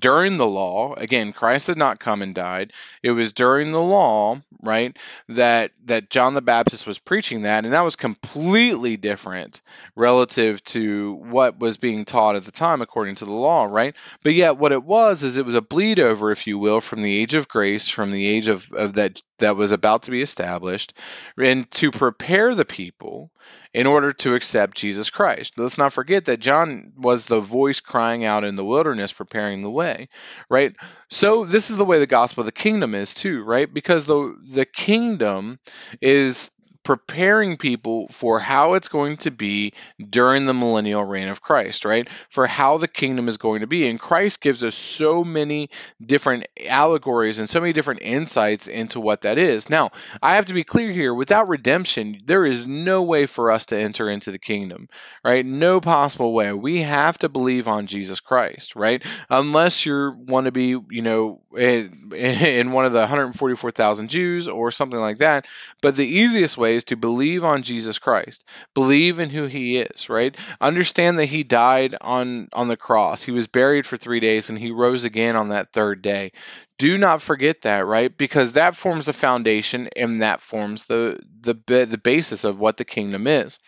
during 0.00 0.36
the 0.36 0.46
law 0.46 0.94
again 0.94 1.32
christ 1.32 1.68
had 1.68 1.76
not 1.76 2.00
come 2.00 2.22
and 2.22 2.34
died. 2.34 2.72
It 3.02 3.12
was 3.12 3.32
during 3.32 3.72
the 3.72 3.80
law 3.80 4.40
right 4.62 4.96
that 5.28 5.72
that 5.84 6.10
john 6.10 6.34
the 6.34 6.42
baptist 6.42 6.86
was 6.86 6.98
preaching 6.98 7.42
that 7.42 7.64
and 7.64 7.72
that 7.72 7.82
was 7.82 7.96
completely 7.96 8.96
different 8.96 9.60
relative 9.94 10.62
to 10.64 11.12
what 11.14 11.58
was 11.58 11.76
being 11.76 12.04
taught 12.04 12.36
at 12.36 12.44
the 12.44 12.52
time 12.52 12.82
according 12.82 13.16
to 13.16 13.24
the 13.24 13.32
law 13.32 13.64
right? 13.64 13.94
But 14.22 14.34
yet 14.34 14.58
what 14.58 14.72
it 14.72 14.82
was 14.82 15.22
is 15.22 15.38
it 15.38 15.46
was 15.46 15.54
a 15.54 15.62
bleed 15.62 16.00
over 16.00 16.30
if 16.30 16.46
you 16.46 16.58
will 16.58 16.80
from 16.80 17.02
the 17.02 17.16
age 17.16 17.34
of 17.34 17.48
grace 17.48 17.88
from 17.88 18.10
the 18.10 18.26
age 18.26 18.48
of, 18.48 18.72
of 18.72 18.94
that 18.94 19.22
that 19.38 19.56
was 19.56 19.72
about 19.72 20.04
to 20.04 20.10
be 20.10 20.22
established 20.22 20.94
and 21.36 21.70
to 21.72 21.90
prepare 21.90 22.54
the 22.54 22.64
people 22.64 23.30
in 23.74 23.88
order 23.88 24.12
to 24.12 24.36
accept 24.36 24.76
Jesus 24.76 25.10
Christ. 25.10 25.58
Let's 25.58 25.78
not 25.78 25.92
forget 25.92 26.26
that 26.26 26.38
John 26.38 26.92
was 26.96 27.26
the 27.26 27.40
voice 27.40 27.80
crying 27.80 28.24
out 28.24 28.44
in 28.44 28.54
the 28.54 28.64
wilderness, 28.64 29.12
preparing 29.12 29.62
the 29.62 29.70
way, 29.70 30.08
right? 30.48 30.74
So 31.10 31.44
this 31.44 31.70
is 31.70 31.76
the 31.76 31.84
way 31.84 31.98
the 31.98 32.06
gospel 32.06 32.42
of 32.42 32.46
the 32.46 32.52
kingdom 32.52 32.94
is 32.94 33.14
too, 33.14 33.42
right? 33.42 33.72
Because 33.72 34.06
the 34.06 34.36
the 34.48 34.64
kingdom 34.64 35.58
is 36.00 36.52
preparing 36.84 37.56
people 37.56 38.08
for 38.08 38.38
how 38.38 38.74
it's 38.74 38.88
going 38.88 39.16
to 39.16 39.30
be 39.30 39.72
during 39.98 40.44
the 40.44 40.54
millennial 40.54 41.02
reign 41.02 41.28
of 41.28 41.40
Christ, 41.40 41.86
right? 41.86 42.06
For 42.28 42.46
how 42.46 42.76
the 42.76 42.86
kingdom 42.86 43.26
is 43.26 43.38
going 43.38 43.62
to 43.62 43.66
be. 43.66 43.88
And 43.88 43.98
Christ 43.98 44.42
gives 44.42 44.62
us 44.62 44.74
so 44.74 45.24
many 45.24 45.70
different 46.02 46.46
allegories 46.68 47.38
and 47.38 47.48
so 47.48 47.60
many 47.60 47.72
different 47.72 48.02
insights 48.02 48.68
into 48.68 49.00
what 49.00 49.22
that 49.22 49.38
is. 49.38 49.70
Now, 49.70 49.90
I 50.22 50.34
have 50.34 50.46
to 50.46 50.54
be 50.54 50.62
clear 50.62 50.92
here 50.92 51.14
without 51.14 51.48
redemption, 51.48 52.20
there 52.26 52.44
is 52.44 52.66
no 52.66 53.02
way 53.02 53.24
for 53.24 53.50
us 53.50 53.66
to 53.66 53.78
enter 53.78 54.10
into 54.10 54.30
the 54.30 54.38
kingdom, 54.38 54.88
right? 55.24 55.44
No 55.44 55.80
possible 55.80 56.34
way. 56.34 56.52
We 56.52 56.82
have 56.82 57.16
to 57.18 57.30
believe 57.30 57.66
on 57.66 57.86
Jesus 57.86 58.20
Christ, 58.20 58.76
right? 58.76 59.02
Unless 59.30 59.86
you 59.86 60.14
want 60.16 60.44
to 60.44 60.52
be, 60.52 60.76
you 60.90 61.02
know, 61.02 61.40
in, 61.56 62.12
in 62.14 62.72
one 62.72 62.84
of 62.84 62.92
the 62.92 63.00
144,000 63.00 64.08
Jews 64.08 64.48
or 64.48 64.70
something 64.70 65.00
like 65.00 65.18
that. 65.18 65.46
But 65.80 65.96
the 65.96 66.06
easiest 66.06 66.58
way 66.58 66.73
is 66.74 66.84
to 66.84 66.96
believe 66.96 67.44
on 67.44 67.62
Jesus 67.62 67.98
Christ. 67.98 68.44
Believe 68.74 69.18
in 69.18 69.30
who 69.30 69.46
he 69.46 69.78
is, 69.78 70.08
right? 70.08 70.36
Understand 70.60 71.18
that 71.18 71.26
he 71.26 71.42
died 71.42 71.96
on 72.00 72.48
on 72.52 72.68
the 72.68 72.76
cross. 72.76 73.22
He 73.22 73.32
was 73.32 73.46
buried 73.46 73.86
for 73.86 73.96
3 73.96 74.20
days 74.20 74.50
and 74.50 74.58
he 74.58 74.70
rose 74.70 75.04
again 75.04 75.36
on 75.36 75.48
that 75.48 75.72
third 75.72 76.02
day. 76.02 76.32
Do 76.76 76.98
not 76.98 77.22
forget 77.22 77.62
that, 77.62 77.86
right? 77.86 78.16
Because 78.16 78.54
that 78.54 78.74
forms 78.74 79.06
the 79.06 79.12
foundation 79.12 79.88
and 79.94 80.22
that 80.22 80.42
forms 80.42 80.86
the 80.86 81.20
the 81.40 81.86
the 81.86 81.98
basis 81.98 82.42
of 82.42 82.58
what 82.58 82.76
the 82.76 82.84
kingdom 82.84 83.28
is. 83.28 83.60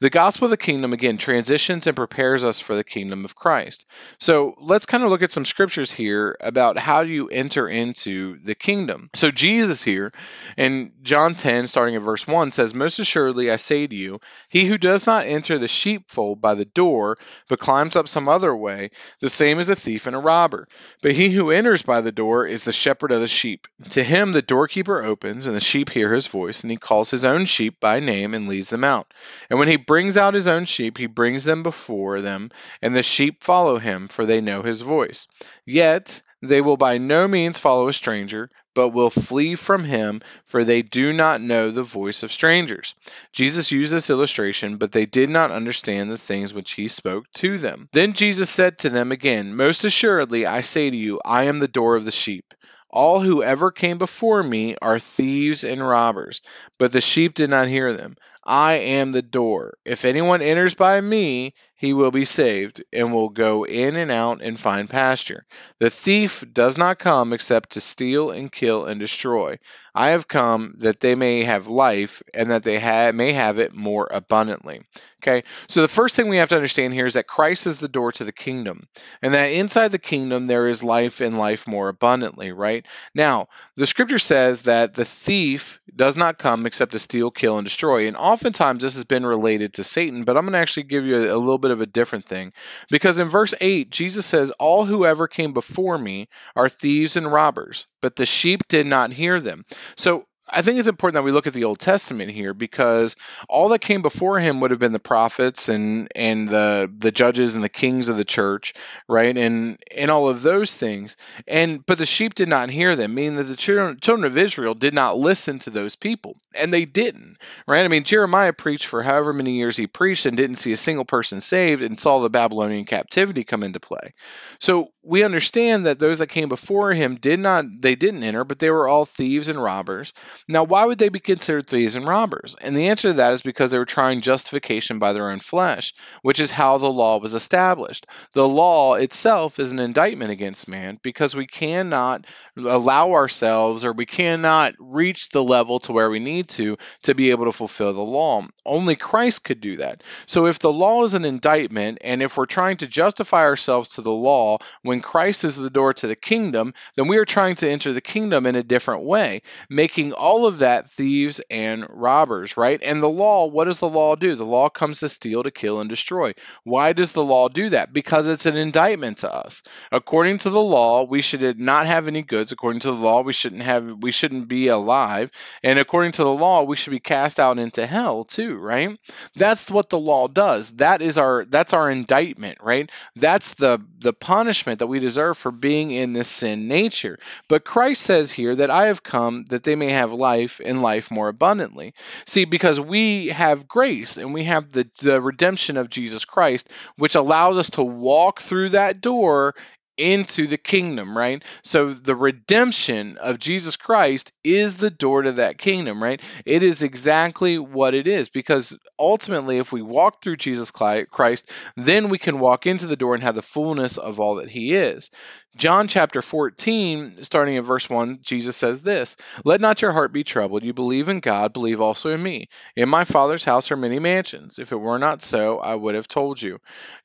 The 0.00 0.10
gospel 0.10 0.46
of 0.46 0.50
the 0.50 0.56
kingdom 0.56 0.94
again 0.94 1.18
transitions 1.18 1.86
and 1.86 1.96
prepares 1.96 2.44
us 2.44 2.58
for 2.58 2.74
the 2.74 2.84
kingdom 2.84 3.24
of 3.24 3.34
Christ. 3.34 3.86
So, 4.18 4.54
let's 4.58 4.86
kind 4.86 5.04
of 5.04 5.10
look 5.10 5.22
at 5.22 5.32
some 5.32 5.44
scriptures 5.44 5.92
here 5.92 6.36
about 6.40 6.78
how 6.78 7.02
you 7.02 7.28
enter 7.28 7.68
into 7.68 8.38
the 8.38 8.54
kingdom. 8.54 9.10
So, 9.14 9.30
Jesus 9.30 9.82
here 9.82 10.12
in 10.56 10.92
John 11.02 11.34
10 11.34 11.66
starting 11.66 11.96
at 11.96 12.02
verse 12.02 12.26
1 12.26 12.52
says, 12.52 12.72
"Most 12.72 12.98
assuredly 12.98 13.50
I 13.50 13.56
say 13.56 13.86
to 13.86 13.94
you, 13.94 14.20
he 14.48 14.64
who 14.64 14.78
does 14.78 15.06
not 15.06 15.26
enter 15.26 15.58
the 15.58 15.68
sheepfold 15.68 16.40
by 16.40 16.54
the 16.54 16.64
door, 16.64 17.18
but 17.48 17.58
climbs 17.58 17.96
up 17.96 18.08
some 18.08 18.28
other 18.28 18.54
way, 18.54 18.90
the 19.20 19.30
same 19.30 19.58
is 19.58 19.68
a 19.68 19.76
thief 19.76 20.06
and 20.06 20.16
a 20.16 20.20
robber. 20.20 20.68
But 21.02 21.12
he 21.12 21.28
who 21.30 21.50
enters 21.50 21.82
by 21.82 22.00
the 22.00 22.12
door 22.12 22.45
is 22.46 22.64
the 22.64 22.72
shepherd 22.72 23.12
of 23.12 23.20
the 23.20 23.26
sheep. 23.26 23.66
To 23.90 24.02
him 24.02 24.32
the 24.32 24.42
doorkeeper 24.42 25.02
opens, 25.02 25.46
and 25.46 25.54
the 25.54 25.60
sheep 25.60 25.90
hear 25.90 26.12
his 26.12 26.26
voice, 26.26 26.62
and 26.62 26.70
he 26.70 26.76
calls 26.76 27.10
his 27.10 27.24
own 27.24 27.44
sheep 27.44 27.80
by 27.80 28.00
name 28.00 28.34
and 28.34 28.48
leads 28.48 28.70
them 28.70 28.84
out. 28.84 29.12
And 29.50 29.58
when 29.58 29.68
he 29.68 29.76
brings 29.76 30.16
out 30.16 30.34
his 30.34 30.48
own 30.48 30.64
sheep, 30.64 30.98
he 30.98 31.06
brings 31.06 31.44
them 31.44 31.62
before 31.62 32.20
them, 32.20 32.50
and 32.80 32.94
the 32.94 33.02
sheep 33.02 33.42
follow 33.42 33.78
him, 33.78 34.08
for 34.08 34.24
they 34.24 34.40
know 34.40 34.62
his 34.62 34.82
voice. 34.82 35.26
Yet 35.64 36.22
they 36.42 36.60
will 36.60 36.76
by 36.76 36.98
no 36.98 37.26
means 37.26 37.58
follow 37.58 37.88
a 37.88 37.92
stranger, 37.92 38.50
but 38.76 38.90
will 38.90 39.08
flee 39.08 39.54
from 39.54 39.84
him, 39.84 40.20
for 40.44 40.62
they 40.62 40.82
do 40.82 41.14
not 41.14 41.40
know 41.40 41.70
the 41.70 41.82
voice 41.82 42.22
of 42.22 42.30
strangers. 42.30 42.94
Jesus 43.32 43.72
used 43.72 43.90
this 43.90 44.10
illustration, 44.10 44.76
but 44.76 44.92
they 44.92 45.06
did 45.06 45.30
not 45.30 45.50
understand 45.50 46.10
the 46.10 46.18
things 46.18 46.52
which 46.52 46.72
he 46.72 46.86
spoke 46.86 47.24
to 47.32 47.56
them. 47.56 47.88
Then 47.92 48.12
Jesus 48.12 48.50
said 48.50 48.76
to 48.80 48.90
them 48.90 49.12
again, 49.12 49.56
Most 49.56 49.86
assuredly, 49.86 50.44
I 50.44 50.60
say 50.60 50.90
to 50.90 50.96
you, 50.96 51.18
I 51.24 51.44
am 51.44 51.58
the 51.58 51.68
door 51.68 51.96
of 51.96 52.04
the 52.04 52.10
sheep. 52.10 52.52
All 52.90 53.20
who 53.20 53.42
ever 53.42 53.70
came 53.70 53.96
before 53.96 54.42
me 54.42 54.76
are 54.82 54.98
thieves 54.98 55.64
and 55.64 55.86
robbers, 55.86 56.42
but 56.78 56.92
the 56.92 57.00
sheep 57.00 57.32
did 57.32 57.48
not 57.48 57.68
hear 57.68 57.94
them. 57.94 58.16
I 58.46 58.74
am 58.74 59.10
the 59.12 59.22
door. 59.22 59.74
If 59.84 60.04
anyone 60.04 60.40
enters 60.40 60.74
by 60.74 61.00
me, 61.00 61.54
he 61.78 61.92
will 61.92 62.10
be 62.10 62.24
saved, 62.24 62.82
and 62.90 63.12
will 63.12 63.28
go 63.28 63.66
in 63.66 63.96
and 63.96 64.10
out 64.10 64.40
and 64.40 64.58
find 64.58 64.88
pasture. 64.88 65.44
The 65.78 65.90
thief 65.90 66.42
does 66.50 66.78
not 66.78 66.98
come 66.98 67.34
except 67.34 67.70
to 67.70 67.82
steal 67.82 68.30
and 68.30 68.50
kill 68.50 68.86
and 68.86 68.98
destroy. 68.98 69.58
I 69.94 70.10
have 70.10 70.26
come 70.28 70.76
that 70.78 71.00
they 71.00 71.14
may 71.14 71.44
have 71.44 71.66
life, 71.66 72.22
and 72.32 72.50
that 72.50 72.62
they 72.62 72.78
ha- 72.78 73.12
may 73.12 73.34
have 73.34 73.58
it 73.58 73.74
more 73.74 74.08
abundantly. 74.10 74.80
Okay, 75.22 75.42
so 75.68 75.82
the 75.82 75.88
first 75.88 76.14
thing 76.14 76.28
we 76.28 76.36
have 76.36 76.50
to 76.50 76.54
understand 76.54 76.94
here 76.94 77.06
is 77.06 77.14
that 77.14 77.26
Christ 77.26 77.66
is 77.66 77.78
the 77.78 77.88
door 77.88 78.12
to 78.12 78.24
the 78.24 78.32
kingdom, 78.32 78.86
and 79.20 79.34
that 79.34 79.46
inside 79.46 79.88
the 79.88 79.98
kingdom 79.98 80.46
there 80.46 80.68
is 80.68 80.82
life 80.84 81.20
and 81.20 81.36
life 81.36 81.66
more 81.66 81.88
abundantly, 81.88 82.52
right? 82.52 82.86
Now, 83.14 83.48
the 83.76 83.86
scripture 83.86 84.18
says 84.18 84.62
that 84.62 84.94
the 84.94 85.04
thief 85.04 85.80
does 85.94 86.16
not 86.16 86.38
come 86.38 86.64
except 86.64 86.92
to 86.92 86.98
steal, 86.98 87.30
kill, 87.30 87.58
and 87.58 87.66
destroy. 87.66 88.06
And 88.06 88.16
oftentimes 88.36 88.82
this 88.82 88.96
has 88.96 89.04
been 89.04 89.24
related 89.24 89.72
to 89.74 89.82
Satan, 89.82 90.24
but 90.24 90.36
I'm 90.36 90.44
going 90.44 90.52
to 90.52 90.58
actually 90.58 90.82
give 90.82 91.06
you 91.06 91.16
a, 91.16 91.34
a 91.34 91.38
little 91.38 91.56
bit 91.56 91.70
of 91.70 91.80
a 91.80 91.86
different 91.86 92.26
thing. 92.26 92.52
Because 92.90 93.18
in 93.18 93.30
verse 93.30 93.54
8, 93.58 93.90
Jesus 93.90 94.26
says, 94.26 94.50
All 94.50 94.84
who 94.84 95.06
ever 95.06 95.26
came 95.26 95.54
before 95.54 95.96
me 95.96 96.28
are 96.54 96.68
thieves 96.68 97.16
and 97.16 97.32
robbers, 97.32 97.86
but 98.02 98.14
the 98.14 98.26
sheep 98.26 98.68
did 98.68 98.86
not 98.86 99.10
hear 99.10 99.40
them. 99.40 99.64
So 99.96 100.26
I 100.48 100.62
think 100.62 100.78
it's 100.78 100.88
important 100.88 101.14
that 101.14 101.24
we 101.24 101.32
look 101.32 101.46
at 101.46 101.52
the 101.54 101.64
Old 101.64 101.80
Testament 101.80 102.30
here 102.30 102.54
because 102.54 103.16
all 103.48 103.70
that 103.70 103.80
came 103.80 104.02
before 104.02 104.38
him 104.38 104.60
would 104.60 104.70
have 104.70 104.78
been 104.78 104.92
the 104.92 105.00
prophets 105.00 105.68
and 105.68 106.08
and 106.14 106.48
the 106.48 106.92
the 106.96 107.10
judges 107.10 107.54
and 107.54 107.64
the 107.64 107.68
kings 107.68 108.08
of 108.08 108.16
the 108.16 108.24
church, 108.24 108.74
right? 109.08 109.36
And 109.36 109.78
and 109.94 110.10
all 110.10 110.28
of 110.28 110.42
those 110.42 110.72
things. 110.72 111.16
And 111.48 111.84
but 111.84 111.98
the 111.98 112.06
sheep 112.06 112.34
did 112.34 112.48
not 112.48 112.70
hear 112.70 112.94
them, 112.94 113.14
meaning 113.14 113.36
that 113.36 113.44
the 113.44 113.56
children, 113.56 113.98
children 114.00 114.24
of 114.24 114.38
Israel 114.38 114.74
did 114.74 114.94
not 114.94 115.18
listen 115.18 115.58
to 115.60 115.70
those 115.70 115.96
people, 115.96 116.36
and 116.54 116.72
they 116.72 116.84
didn't, 116.84 117.38
right? 117.66 117.84
I 117.84 117.88
mean, 117.88 118.04
Jeremiah 118.04 118.52
preached 118.52 118.86
for 118.86 119.02
however 119.02 119.32
many 119.32 119.52
years 119.52 119.76
he 119.76 119.88
preached 119.88 120.26
and 120.26 120.36
didn't 120.36 120.56
see 120.56 120.72
a 120.72 120.76
single 120.76 121.04
person 121.04 121.40
saved, 121.40 121.82
and 121.82 121.98
saw 121.98 122.20
the 122.20 122.30
Babylonian 122.30 122.84
captivity 122.84 123.42
come 123.42 123.64
into 123.64 123.80
play. 123.80 124.14
So 124.60 124.92
we 125.06 125.22
understand 125.22 125.86
that 125.86 126.00
those 126.00 126.18
that 126.18 126.26
came 126.26 126.48
before 126.48 126.92
him 126.92 127.14
did 127.14 127.38
not 127.38 127.64
they 127.80 127.94
didn't 127.94 128.24
enter, 128.24 128.44
but 128.44 128.58
they 128.58 128.70
were 128.70 128.88
all 128.88 129.04
thieves 129.04 129.48
and 129.48 129.62
robbers. 129.62 130.12
Now, 130.48 130.64
why 130.64 130.84
would 130.84 130.98
they 130.98 131.10
be 131.10 131.20
considered 131.20 131.66
thieves 131.66 131.94
and 131.94 132.06
robbers? 132.06 132.56
And 132.60 132.76
the 132.76 132.88
answer 132.88 133.10
to 133.10 133.14
that 133.14 133.32
is 133.32 133.42
because 133.42 133.70
they 133.70 133.78
were 133.78 133.84
trying 133.84 134.20
justification 134.20 134.98
by 134.98 135.12
their 135.12 135.30
own 135.30 135.38
flesh, 135.38 135.94
which 136.22 136.40
is 136.40 136.50
how 136.50 136.78
the 136.78 136.90
law 136.90 137.18
was 137.20 137.34
established. 137.34 138.06
The 138.32 138.48
law 138.48 138.94
itself 138.94 139.60
is 139.60 139.70
an 139.70 139.78
indictment 139.78 140.32
against 140.32 140.66
man 140.66 140.98
because 141.02 141.36
we 141.36 141.46
cannot 141.46 142.26
allow 142.56 143.12
ourselves 143.12 143.84
or 143.84 143.92
we 143.92 144.06
cannot 144.06 144.74
reach 144.80 145.28
the 145.28 145.42
level 145.42 145.78
to 145.80 145.92
where 145.92 146.10
we 146.10 146.18
need 146.18 146.48
to 146.48 146.78
to 147.02 147.14
be 147.14 147.30
able 147.30 147.44
to 147.44 147.52
fulfill 147.52 147.92
the 147.92 148.00
law. 148.00 148.44
Only 148.64 148.96
Christ 148.96 149.44
could 149.44 149.60
do 149.60 149.76
that. 149.76 150.02
So 150.26 150.46
if 150.46 150.58
the 150.58 150.72
law 150.72 151.04
is 151.04 151.14
an 151.14 151.24
indictment 151.24 151.98
and 152.00 152.22
if 152.22 152.36
we're 152.36 152.46
trying 152.46 152.78
to 152.78 152.88
justify 152.88 153.42
ourselves 153.42 153.90
to 153.90 154.02
the 154.02 154.10
law 154.10 154.58
when 154.82 154.95
Christ 155.00 155.44
is 155.44 155.56
the 155.56 155.70
door 155.70 155.92
to 155.94 156.06
the 156.06 156.16
kingdom, 156.16 156.74
then 156.96 157.08
we 157.08 157.18
are 157.18 157.24
trying 157.24 157.54
to 157.56 157.70
enter 157.70 157.92
the 157.92 158.00
kingdom 158.00 158.46
in 158.46 158.56
a 158.56 158.62
different 158.62 159.02
way, 159.02 159.42
making 159.68 160.12
all 160.12 160.46
of 160.46 160.58
that 160.60 160.90
thieves 160.90 161.40
and 161.50 161.86
robbers, 161.90 162.56
right? 162.56 162.80
And 162.82 163.02
the 163.02 163.08
law, 163.08 163.46
what 163.46 163.64
does 163.64 163.80
the 163.80 163.88
law 163.88 164.16
do? 164.16 164.34
The 164.34 164.44
law 164.44 164.68
comes 164.68 165.00
to 165.00 165.08
steal, 165.08 165.42
to 165.42 165.50
kill, 165.50 165.80
and 165.80 165.88
destroy. 165.88 166.34
Why 166.64 166.92
does 166.92 167.12
the 167.12 167.24
law 167.24 167.48
do 167.48 167.70
that? 167.70 167.92
Because 167.92 168.26
it's 168.26 168.46
an 168.46 168.56
indictment 168.56 169.18
to 169.18 169.32
us. 169.32 169.62
According 169.92 170.38
to 170.38 170.50
the 170.50 170.60
law, 170.60 171.04
we 171.04 171.22
should 171.22 171.58
not 171.58 171.86
have 171.86 172.08
any 172.08 172.22
goods. 172.22 172.52
According 172.52 172.80
to 172.80 172.88
the 172.88 172.94
law, 172.94 173.22
we 173.22 173.32
shouldn't 173.32 173.62
have 173.62 173.86
we 174.00 174.10
shouldn't 174.10 174.48
be 174.48 174.68
alive. 174.68 175.30
And 175.62 175.78
according 175.78 176.12
to 176.12 176.24
the 176.24 176.32
law, 176.32 176.62
we 176.62 176.76
should 176.76 176.90
be 176.90 177.00
cast 177.00 177.40
out 177.40 177.58
into 177.58 177.86
hell 177.86 178.24
too, 178.24 178.56
right? 178.56 178.98
That's 179.34 179.70
what 179.70 179.90
the 179.90 179.98
law 179.98 180.28
does. 180.28 180.70
That 180.72 181.02
is 181.02 181.18
our 181.18 181.44
that's 181.44 181.72
our 181.74 181.90
indictment, 181.90 182.58
right? 182.62 182.90
That's 183.14 183.54
the 183.54 183.80
the 183.98 184.12
punishment 184.12 184.80
that 184.80 184.85
we 184.86 184.98
deserve 184.98 185.36
for 185.36 185.50
being 185.50 185.90
in 185.90 186.12
this 186.12 186.28
sin 186.28 186.68
nature. 186.68 187.18
But 187.48 187.64
Christ 187.64 188.02
says 188.02 188.30
here 188.30 188.54
that 188.56 188.70
I 188.70 188.86
have 188.86 189.02
come 189.02 189.44
that 189.48 189.62
they 189.62 189.76
may 189.76 189.90
have 189.90 190.12
life 190.12 190.60
and 190.64 190.82
life 190.82 191.10
more 191.10 191.28
abundantly. 191.28 191.94
See, 192.24 192.44
because 192.44 192.80
we 192.80 193.28
have 193.28 193.68
grace 193.68 194.16
and 194.16 194.34
we 194.34 194.44
have 194.44 194.70
the, 194.70 194.88
the 195.00 195.20
redemption 195.20 195.76
of 195.76 195.90
Jesus 195.90 196.24
Christ, 196.24 196.70
which 196.96 197.14
allows 197.14 197.58
us 197.58 197.70
to 197.70 197.82
walk 197.82 198.40
through 198.40 198.70
that 198.70 199.00
door 199.00 199.54
into 199.96 200.46
the 200.46 200.58
kingdom, 200.58 201.16
right? 201.16 201.42
So 201.62 201.92
the 201.92 202.16
redemption 202.16 203.18
of 203.18 203.38
Jesus 203.38 203.76
Christ 203.76 204.32
is 204.44 204.76
the 204.76 204.90
door 204.90 205.22
to 205.22 205.32
that 205.32 205.58
kingdom, 205.58 206.02
right? 206.02 206.20
It 206.44 206.62
is 206.62 206.82
exactly 206.82 207.58
what 207.58 207.94
it 207.94 208.06
is 208.06 208.28
because 208.28 208.76
ultimately, 208.98 209.58
if 209.58 209.72
we 209.72 209.82
walk 209.82 210.22
through 210.22 210.36
Jesus 210.36 210.70
Christ, 210.70 211.50
then 211.76 212.08
we 212.08 212.18
can 212.18 212.38
walk 212.38 212.66
into 212.66 212.86
the 212.86 212.96
door 212.96 213.14
and 213.14 213.22
have 213.22 213.34
the 213.34 213.42
fullness 213.42 213.98
of 213.98 214.20
all 214.20 214.36
that 214.36 214.50
He 214.50 214.74
is. 214.74 215.10
John 215.56 215.88
chapter 215.88 216.20
14, 216.20 217.22
starting 217.22 217.54
in 217.54 217.64
verse 217.64 217.88
1, 217.88 218.18
Jesus 218.20 218.56
says 218.56 218.82
this 218.82 219.16
Let 219.42 219.62
not 219.62 219.80
your 219.80 219.92
heart 219.92 220.12
be 220.12 220.22
troubled. 220.22 220.62
You 220.62 220.74
believe 220.74 221.08
in 221.08 221.20
God, 221.20 221.54
believe 221.54 221.80
also 221.80 222.10
in 222.10 222.22
me. 222.22 222.50
In 222.76 222.90
my 222.90 223.04
Father's 223.04 223.44
house 223.44 223.70
are 223.70 223.76
many 223.76 223.98
mansions. 223.98 224.58
If 224.58 224.72
it 224.72 224.76
were 224.76 224.98
not 224.98 225.22
so, 225.22 225.58
I 225.58 225.74
would 225.74 225.94
have 225.94 226.08
told 226.08 226.42
you. 226.42 226.58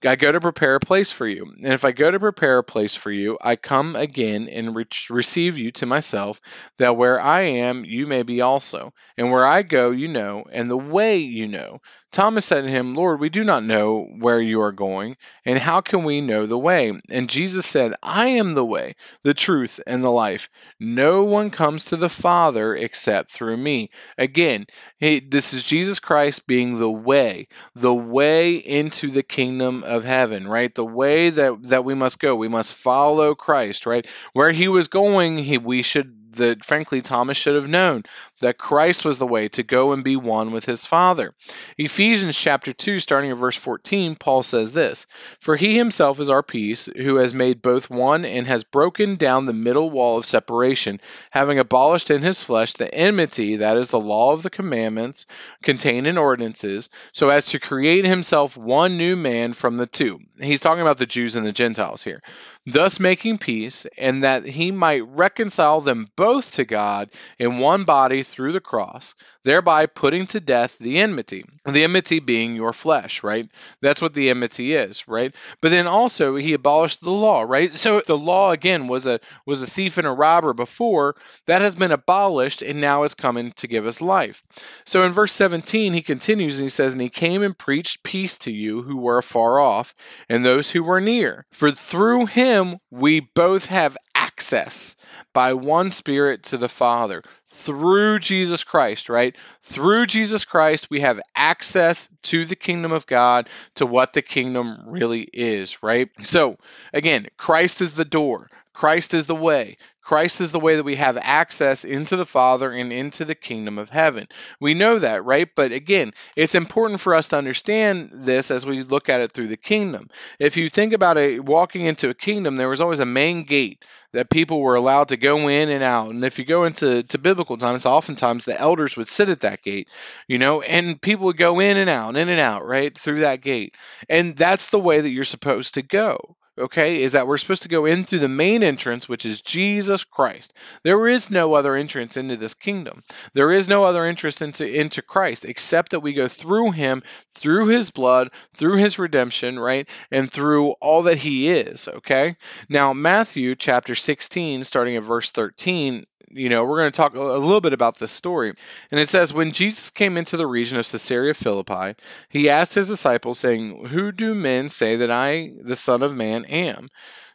I 0.04 0.18
go 0.18 0.34
to 0.34 0.42
prepare 0.42 0.76
a 0.76 0.80
place 0.82 1.12
for 1.12 1.26
you. 1.26 1.46
And 1.64 1.74
if 1.74 1.86
I 1.86 1.94
go 1.94 2.12
to 2.12 2.20
prepare 2.20 2.58
a 2.58 2.64
place 2.64 2.94
for 2.94 3.10
you, 3.10 3.38
I 3.42 3.56
come 3.56 3.96
again 3.96 4.50
and 4.50 4.76
re- 4.76 4.86
receive 5.10 5.58
you 5.58 5.72
to 5.74 5.86
myself, 5.86 6.42
that 6.78 6.98
where 6.98 7.22
I 7.22 7.42
am, 7.42 7.86
you 7.86 8.06
may 8.06 8.24
be 8.24 8.42
also. 8.42 8.94
And 9.18 9.32
where 9.32 9.46
I 9.46 9.62
go, 9.62 9.92
you 9.92 10.10
know, 10.10 10.44
and 10.52 10.70
the 10.70 10.78
way 10.78 11.20
you 11.20 11.48
know. 11.48 11.80
Thomas 12.12 12.46
said 12.46 12.64
to 12.64 12.70
him, 12.70 12.94
Lord, 12.94 13.22
we 13.22 13.30
do 13.30 13.46
not 13.46 13.64
know 13.64 14.04
where 14.04 14.42
you 14.42 14.62
are 14.62 14.74
going, 14.74 15.16
and 15.46 15.58
how 15.58 15.80
can 15.80 16.04
we 16.04 16.20
know 16.20 16.46
the 16.46 16.58
way? 16.58 16.92
And 17.10 17.30
Jesus 17.30 17.66
said, 17.66 17.94
I 18.04 18.28
am 18.28 18.52
the 18.52 18.66
way, 18.66 18.96
the 19.24 19.34
truth, 19.34 19.80
and 19.88 20.04
the 20.04 20.12
life. 20.12 20.50
No 20.78 21.24
one 21.24 21.52
comes 21.52 21.86
to 21.86 21.96
the 21.96 22.10
Father 22.10 22.76
except 22.76 23.30
through 23.30 23.56
me. 23.56 23.92
Again, 24.18 24.66
this 25.02 25.54
is 25.54 25.64
Jesus 25.64 26.00
Christ 26.00 26.46
being 26.46 26.78
the 26.78 26.92
way, 26.92 27.48
the 27.76 27.94
way 27.94 28.56
into 28.56 29.10
the 29.10 29.24
kingdom 29.24 29.84
of 29.84 30.04
heaven, 30.04 30.48
right? 30.48 30.74
The 30.74 30.86
way 30.86 31.32
that, 31.32 31.64
that 31.70 31.84
we 31.84 31.96
must 31.96 32.20
go. 32.20 32.36
We 32.36 32.48
must 32.48 32.76
follow 32.76 33.34
Christ, 33.34 33.88
right? 33.88 34.06
Where 34.34 34.52
he 34.52 34.68
was 34.68 34.90
going, 34.90 35.40
he, 35.40 35.58
we 35.58 35.82
should 35.82 36.16
frankly 36.64 37.02
Thomas 37.02 37.38
should 37.38 37.56
have 37.56 37.68
known 37.68 38.04
that 38.40 38.58
Christ 38.58 39.06
was 39.06 39.20
the 39.20 39.28
way 39.28 39.50
to 39.50 39.64
go 39.64 39.92
and 39.92 40.04
be 40.04 40.16
one 40.16 40.52
with 40.52 40.66
his 40.66 40.86
Father. 40.86 41.34
Ephesians 41.78 42.38
chapter 42.38 42.74
2 42.74 43.00
starting 43.00 43.32
at 43.32 43.38
verse 43.38 43.56
14 43.56 44.16
Paul 44.16 44.44
says 44.44 44.72
this, 44.72 45.06
"For 45.40 45.56
he 45.56 45.78
himself 45.78 46.20
is 46.20 46.30
our 46.30 46.44
peace, 46.44 46.90
who 46.96 47.18
has 47.18 47.34
made 47.34 47.62
both 47.62 47.90
one 47.90 48.26
and 48.26 48.48
has 48.48 48.64
broken 48.64 49.16
down 49.16 49.46
the 49.46 49.54
middle 49.54 49.90
wall 49.90 50.18
of 50.18 50.26
separation, 50.26 51.02
having 51.32 51.60
abolished 51.60 52.12
in 52.12 52.22
his 52.22 52.42
flesh 52.42 52.74
the 52.74 52.94
enmity 52.94 53.58
that 53.58 53.78
is 53.78 53.90
the 53.90 54.00
law 54.00 54.34
of 54.34 54.44
the 54.44 54.50
commandments 54.92 55.26
contained 55.64 56.08
in 56.08 56.18
ordinances, 56.18 56.90
so 57.14 57.30
as 57.30 57.48
to 57.48 57.60
create 57.60 58.06
himself 58.06 58.58
one 58.58 58.98
new 58.98 59.16
man 59.16 59.54
from 59.54 59.78
the 59.78 59.88
two. 59.88 60.20
He's 60.40 60.60
talking 60.60 60.82
about 60.82 60.98
the 60.98 61.06
Jews 61.06 61.36
and 61.36 61.46
the 61.46 61.52
Gentiles 61.52 62.04
here. 62.04 62.22
Thus 62.66 63.00
making 63.00 63.38
peace, 63.38 63.86
and 63.98 64.24
that 64.24 64.46
he 64.46 64.72
might 64.72 65.08
reconcile 65.08 65.82
them 65.82 66.08
both 66.16 66.54
to 66.54 66.66
God 66.66 67.10
in 67.40 67.60
one 67.60 67.86
body 67.86 68.24
through 68.24 68.52
the 68.52 68.60
cross, 68.60 69.16
thereby 69.44 69.86
putting 69.86 70.28
to 70.28 70.40
death 70.40 70.78
the 70.78 71.00
enmity. 71.00 71.46
The 71.66 71.84
enmity 71.84 72.20
being 72.20 72.56
your 72.56 72.74
flesh, 72.74 73.24
right? 73.24 73.50
That's 73.82 74.02
what 74.02 74.14
the 74.14 74.30
enmity 74.30 74.74
is, 74.74 75.08
right? 75.08 75.34
But 75.62 75.70
then 75.70 75.88
also 75.88 76.36
he 76.36 76.54
abolished 76.54 77.02
the 77.02 77.12
law, 77.12 77.44
right? 77.44 77.74
So 77.76 78.02
the 78.02 78.18
law 78.18 78.52
again 78.52 78.88
was 78.88 79.08
a 79.08 79.20
was 79.46 79.62
a 79.62 79.68
thief 79.68 79.98
and 79.98 80.08
a 80.08 80.12
robber 80.12 80.54
before, 80.54 81.16
that 81.48 81.62
has 81.62 81.76
been 81.76 81.92
abolished 81.92 82.62
and 82.62 82.82
now 82.82 83.04
it's 83.04 83.16
coming 83.16 83.52
to 83.58 83.68
give 83.68 83.86
us 83.86 84.02
life. 84.02 84.44
So 84.86 85.04
in 85.04 85.12
verse 85.12 85.34
17 85.34 85.94
he 85.94 86.02
continues 86.02 86.60
and 86.60 86.66
he 86.66 86.70
says, 86.70 86.94
And 86.94 87.02
he 87.02 87.10
came 87.10 87.44
and 87.44 87.58
preached 87.58 88.04
peace 88.04 88.40
to 88.40 88.52
you 88.52 88.82
who 88.82 88.98
were 88.98 89.20
afar 89.20 89.60
off, 89.60 89.94
and 90.30 90.46
those 90.46 90.70
who 90.70 90.84
were 90.84 91.02
near. 91.02 91.46
For 91.52 91.72
through 91.72 92.26
him 92.28 92.78
we 92.90 93.20
both 93.20 93.68
have 93.68 93.98
access 94.42 94.96
by 95.34 95.54
one 95.54 95.92
Spirit 95.92 96.42
to 96.42 96.58
the 96.58 96.68
Father 96.68 97.22
through 97.48 98.18
Jesus 98.18 98.64
Christ, 98.64 99.08
right? 99.08 99.36
Through 99.62 100.08
Jesus 100.08 100.46
Christ, 100.46 100.90
we 100.90 101.02
have 101.02 101.22
access 101.36 102.10
to 102.24 102.46
the 102.46 102.56
kingdom 102.56 102.92
of 102.92 103.06
God, 103.06 103.50
to 103.76 103.86
what 103.86 104.14
the 104.14 104.24
kingdom 104.24 104.86
really 104.88 105.22
is, 105.22 105.84
right? 105.84 106.10
So, 106.24 106.58
again, 106.92 107.28
Christ 107.38 107.82
is 107.82 107.94
the 107.94 108.04
door. 108.04 108.50
Christ 108.74 109.14
is 109.14 109.28
the 109.28 109.36
way. 109.36 109.78
Christ 110.02 110.42
is 110.42 110.52
the 110.52 110.60
way 110.60 110.76
that 110.76 110.84
we 110.84 110.96
have 110.96 111.18
access 111.18 111.86
into 111.86 112.16
the 112.16 112.26
Father 112.26 112.72
and 112.72 112.92
into 112.92 113.24
the 113.24 113.36
kingdom 113.36 113.78
of 113.78 113.90
heaven. 113.90 114.28
We 114.60 114.74
know 114.74 115.00
that, 115.00 115.24
right? 115.24 115.48
But 115.56 115.72
again, 115.72 116.14
it's 116.36 116.56
important 116.56 117.00
for 117.00 117.14
us 117.14 117.30
to 117.30 117.38
understand 117.38 118.10
this 118.12 118.50
as 118.50 118.66
we 118.66 118.84
look 118.84 119.10
at 119.10 119.22
it 119.22 119.32
through 119.32 119.48
the 119.48 119.58
kingdom. 119.58 120.10
If 120.40 120.58
you 120.58 120.70
think 120.70 120.94
about 120.94 121.18
it, 121.18 121.44
walking 121.44 121.86
into 121.86 122.10
a 122.10 122.16
kingdom, 122.16 122.56
there 122.56 122.70
was 122.70 122.82
always 122.82 123.00
a 123.00 123.06
main 123.06 123.44
gate 123.44 123.86
that 124.14 124.30
people 124.30 124.60
were 124.60 124.76
allowed 124.76 125.10
to 125.10 125.18
go 125.18 125.48
in 125.48 125.70
and 125.70 125.84
out. 125.84 126.10
And 126.10 126.26
if 126.26 126.40
you 126.40 126.46
go 126.46 126.66
into 126.66 127.04
to 127.04 127.18
biblical 127.18 127.58
times, 127.58 127.86
oftentimes 127.86 128.46
the 128.46 128.60
elders 128.60 128.98
would 128.98 129.08
sit 129.08 129.30
at 129.30 129.42
that 129.42 129.62
gate, 129.62 129.88
you 130.28 130.38
know, 130.38 130.62
and 130.62 131.00
people 131.02 131.28
would 131.28 131.38
go 131.38 131.60
in 131.60 131.78
and 131.78 131.90
out, 131.90 132.16
in 132.16 132.28
and 132.28 132.40
out, 132.40 132.66
right, 132.66 132.98
through 132.98 133.20
that 133.20 133.42
gate. 133.42 133.76
And 134.10 134.36
that's 134.36 134.70
the 134.70 134.80
way 134.80 135.00
that 135.00 135.10
you're 135.10 135.24
supposed 135.24 135.76
to 135.76 135.82
go 135.82 136.36
okay, 136.58 137.02
is 137.02 137.14
that 137.14 137.28
we're 137.28 137.38
supposed 137.38 137.64
to 137.64 137.70
go 137.70 137.86
in 137.86 138.04
through 138.04 138.20
the 138.20 138.28
main 138.28 138.64
entrance, 138.64 139.08
which 139.08 139.26
is 139.26 139.42
Jesus 139.42 140.04
Christ. 140.04 140.54
There 140.84 141.08
is 141.08 141.30
no 141.30 141.54
other 141.54 141.76
entrance 141.76 142.18
into 142.18 142.36
this 142.36 142.54
kingdom. 142.54 143.04
There 143.34 143.52
is 143.52 143.68
no 143.68 143.84
other 143.84 144.04
entrance 144.04 144.42
into, 144.42 144.68
into 144.68 145.02
Christ 145.02 145.46
except 145.46 145.92
that 145.92 146.02
we 146.02 146.14
go 146.14 146.28
through 146.28 146.72
him, 146.72 147.04
through 147.34 147.68
his 147.68 147.92
blood, 147.92 148.32
through 148.54 148.78
his 148.78 149.00
redemption, 149.00 149.60
right? 149.60 149.88
And 150.12 150.32
through 150.32 150.72
all 150.82 151.04
that 151.04 151.18
he 151.18 151.50
is, 151.50 151.88
okay? 151.88 152.36
Now, 152.70 152.94
Matthew 152.94 153.56
chapter 153.56 153.96
16, 153.96 154.64
starting 154.64 154.96
at 154.98 155.04
verse 155.04 155.32
13, 155.32 156.06
you 156.30 156.50
know, 156.50 156.66
we're 156.66 156.80
going 156.80 156.92
to 156.92 156.98
talk 156.98 157.16
a 157.16 157.20
little 157.20 157.62
bit 157.62 157.74
about 157.74 157.98
this 157.98 158.12
story. 158.12 158.54
And 158.92 159.00
it 159.00 159.10
says, 159.10 159.34
When 159.34 159.52
Jesus 159.52 159.92
came 159.92 160.18
into 160.18 160.38
the 160.38 160.48
region 160.48 160.80
of 160.80 160.90
Caesarea 160.90 161.34
Philippi, 161.34 161.96
he 162.30 162.50
asked 162.50 162.74
his 162.74 162.88
disciples, 162.88 163.40
saying, 163.40 163.86
Who 163.86 164.12
do 164.12 164.34
men 164.34 164.70
say 164.70 164.98
that 164.98 165.12
I, 165.12 165.52
the 165.58 165.76
Son 165.76 166.04
of 166.04 166.16
Man, 166.16 166.46
am? 166.46 166.90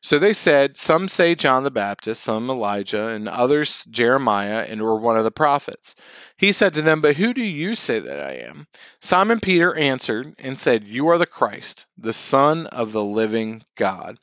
So 0.06 0.20
they 0.20 0.34
said, 0.34 0.76
Some 0.76 1.08
say 1.08 1.34
John 1.34 1.64
the 1.64 1.70
Baptist, 1.70 2.22
some 2.22 2.48
Elijah, 2.48 3.08
and 3.08 3.28
others 3.28 3.84
Jeremiah, 3.86 4.64
and 4.68 4.80
or 4.80 5.00
one 5.00 5.16
of 5.16 5.24
the 5.24 5.32
prophets. 5.32 5.96
He 6.36 6.52
said 6.52 6.74
to 6.74 6.82
them, 6.82 7.00
But 7.00 7.16
who 7.16 7.34
do 7.34 7.42
you 7.42 7.74
say 7.74 7.98
that 7.98 8.20
I 8.20 8.46
am? 8.46 8.68
Simon 9.00 9.40
Peter 9.40 9.74
answered 9.74 10.34
and 10.38 10.56
said, 10.58 10.86
You 10.86 11.08
are 11.08 11.18
the 11.18 11.26
Christ, 11.26 11.86
the 11.98 12.12
Son 12.12 12.66
of 12.66 12.92
the 12.92 13.02
living 13.02 13.64
God. 13.74 14.18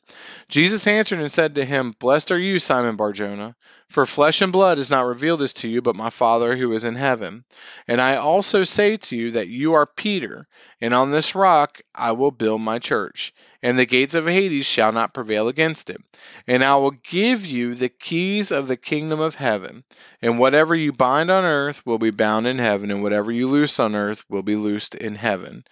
Jesus 0.48 0.86
answered 0.86 1.18
and 1.18 1.30
said 1.30 1.56
to 1.56 1.64
him, 1.66 1.94
Blessed 1.98 2.32
are 2.32 2.38
you, 2.38 2.58
Simon 2.60 2.96
Barjona, 2.96 3.54
for 3.88 4.06
flesh 4.06 4.42
and 4.42 4.52
blood 4.52 4.78
has 4.78 4.90
not 4.90 5.06
revealed 5.06 5.40
this 5.40 5.52
to 5.54 5.68
you, 5.68 5.82
but 5.82 5.96
my 5.96 6.10
Father 6.10 6.56
who 6.56 6.72
is 6.72 6.84
in 6.84 6.94
heaven. 6.94 7.44
And 7.86 8.00
I 8.00 8.16
also 8.16 8.64
say 8.64 8.96
to 8.96 9.16
you 9.16 9.32
that 9.32 9.48
you 9.48 9.74
are 9.74 9.86
Peter, 9.86 10.46
and 10.80 10.94
on 10.94 11.10
this 11.10 11.34
rock 11.34 11.80
I 11.94 12.12
will 12.12 12.30
build 12.30 12.60
my 12.60 12.78
church 12.78 13.32
and 13.64 13.78
the 13.78 13.86
gates 13.86 14.14
of 14.14 14.26
Hades 14.26 14.66
shall 14.66 14.92
not 14.92 15.14
prevail 15.14 15.48
against 15.48 15.88
it. 15.88 15.98
And 16.46 16.62
I 16.62 16.76
will 16.76 16.90
give 16.90 17.46
you 17.46 17.74
the 17.74 17.88
keys 17.88 18.50
of 18.50 18.68
the 18.68 18.76
kingdom 18.76 19.20
of 19.20 19.36
heaven. 19.36 19.84
And 20.20 20.38
whatever 20.38 20.74
you 20.74 20.92
bind 20.92 21.30
on 21.30 21.44
earth 21.44 21.84
will 21.86 21.96
be 21.96 22.10
bound 22.10 22.46
in 22.46 22.58
heaven, 22.58 22.90
and 22.90 23.02
whatever 23.02 23.32
you 23.32 23.48
loose 23.48 23.80
on 23.80 23.94
earth 23.94 24.22
will 24.28 24.42
be 24.42 24.56
loosed 24.56 24.94
in 24.94 25.14
heaven. 25.14 25.64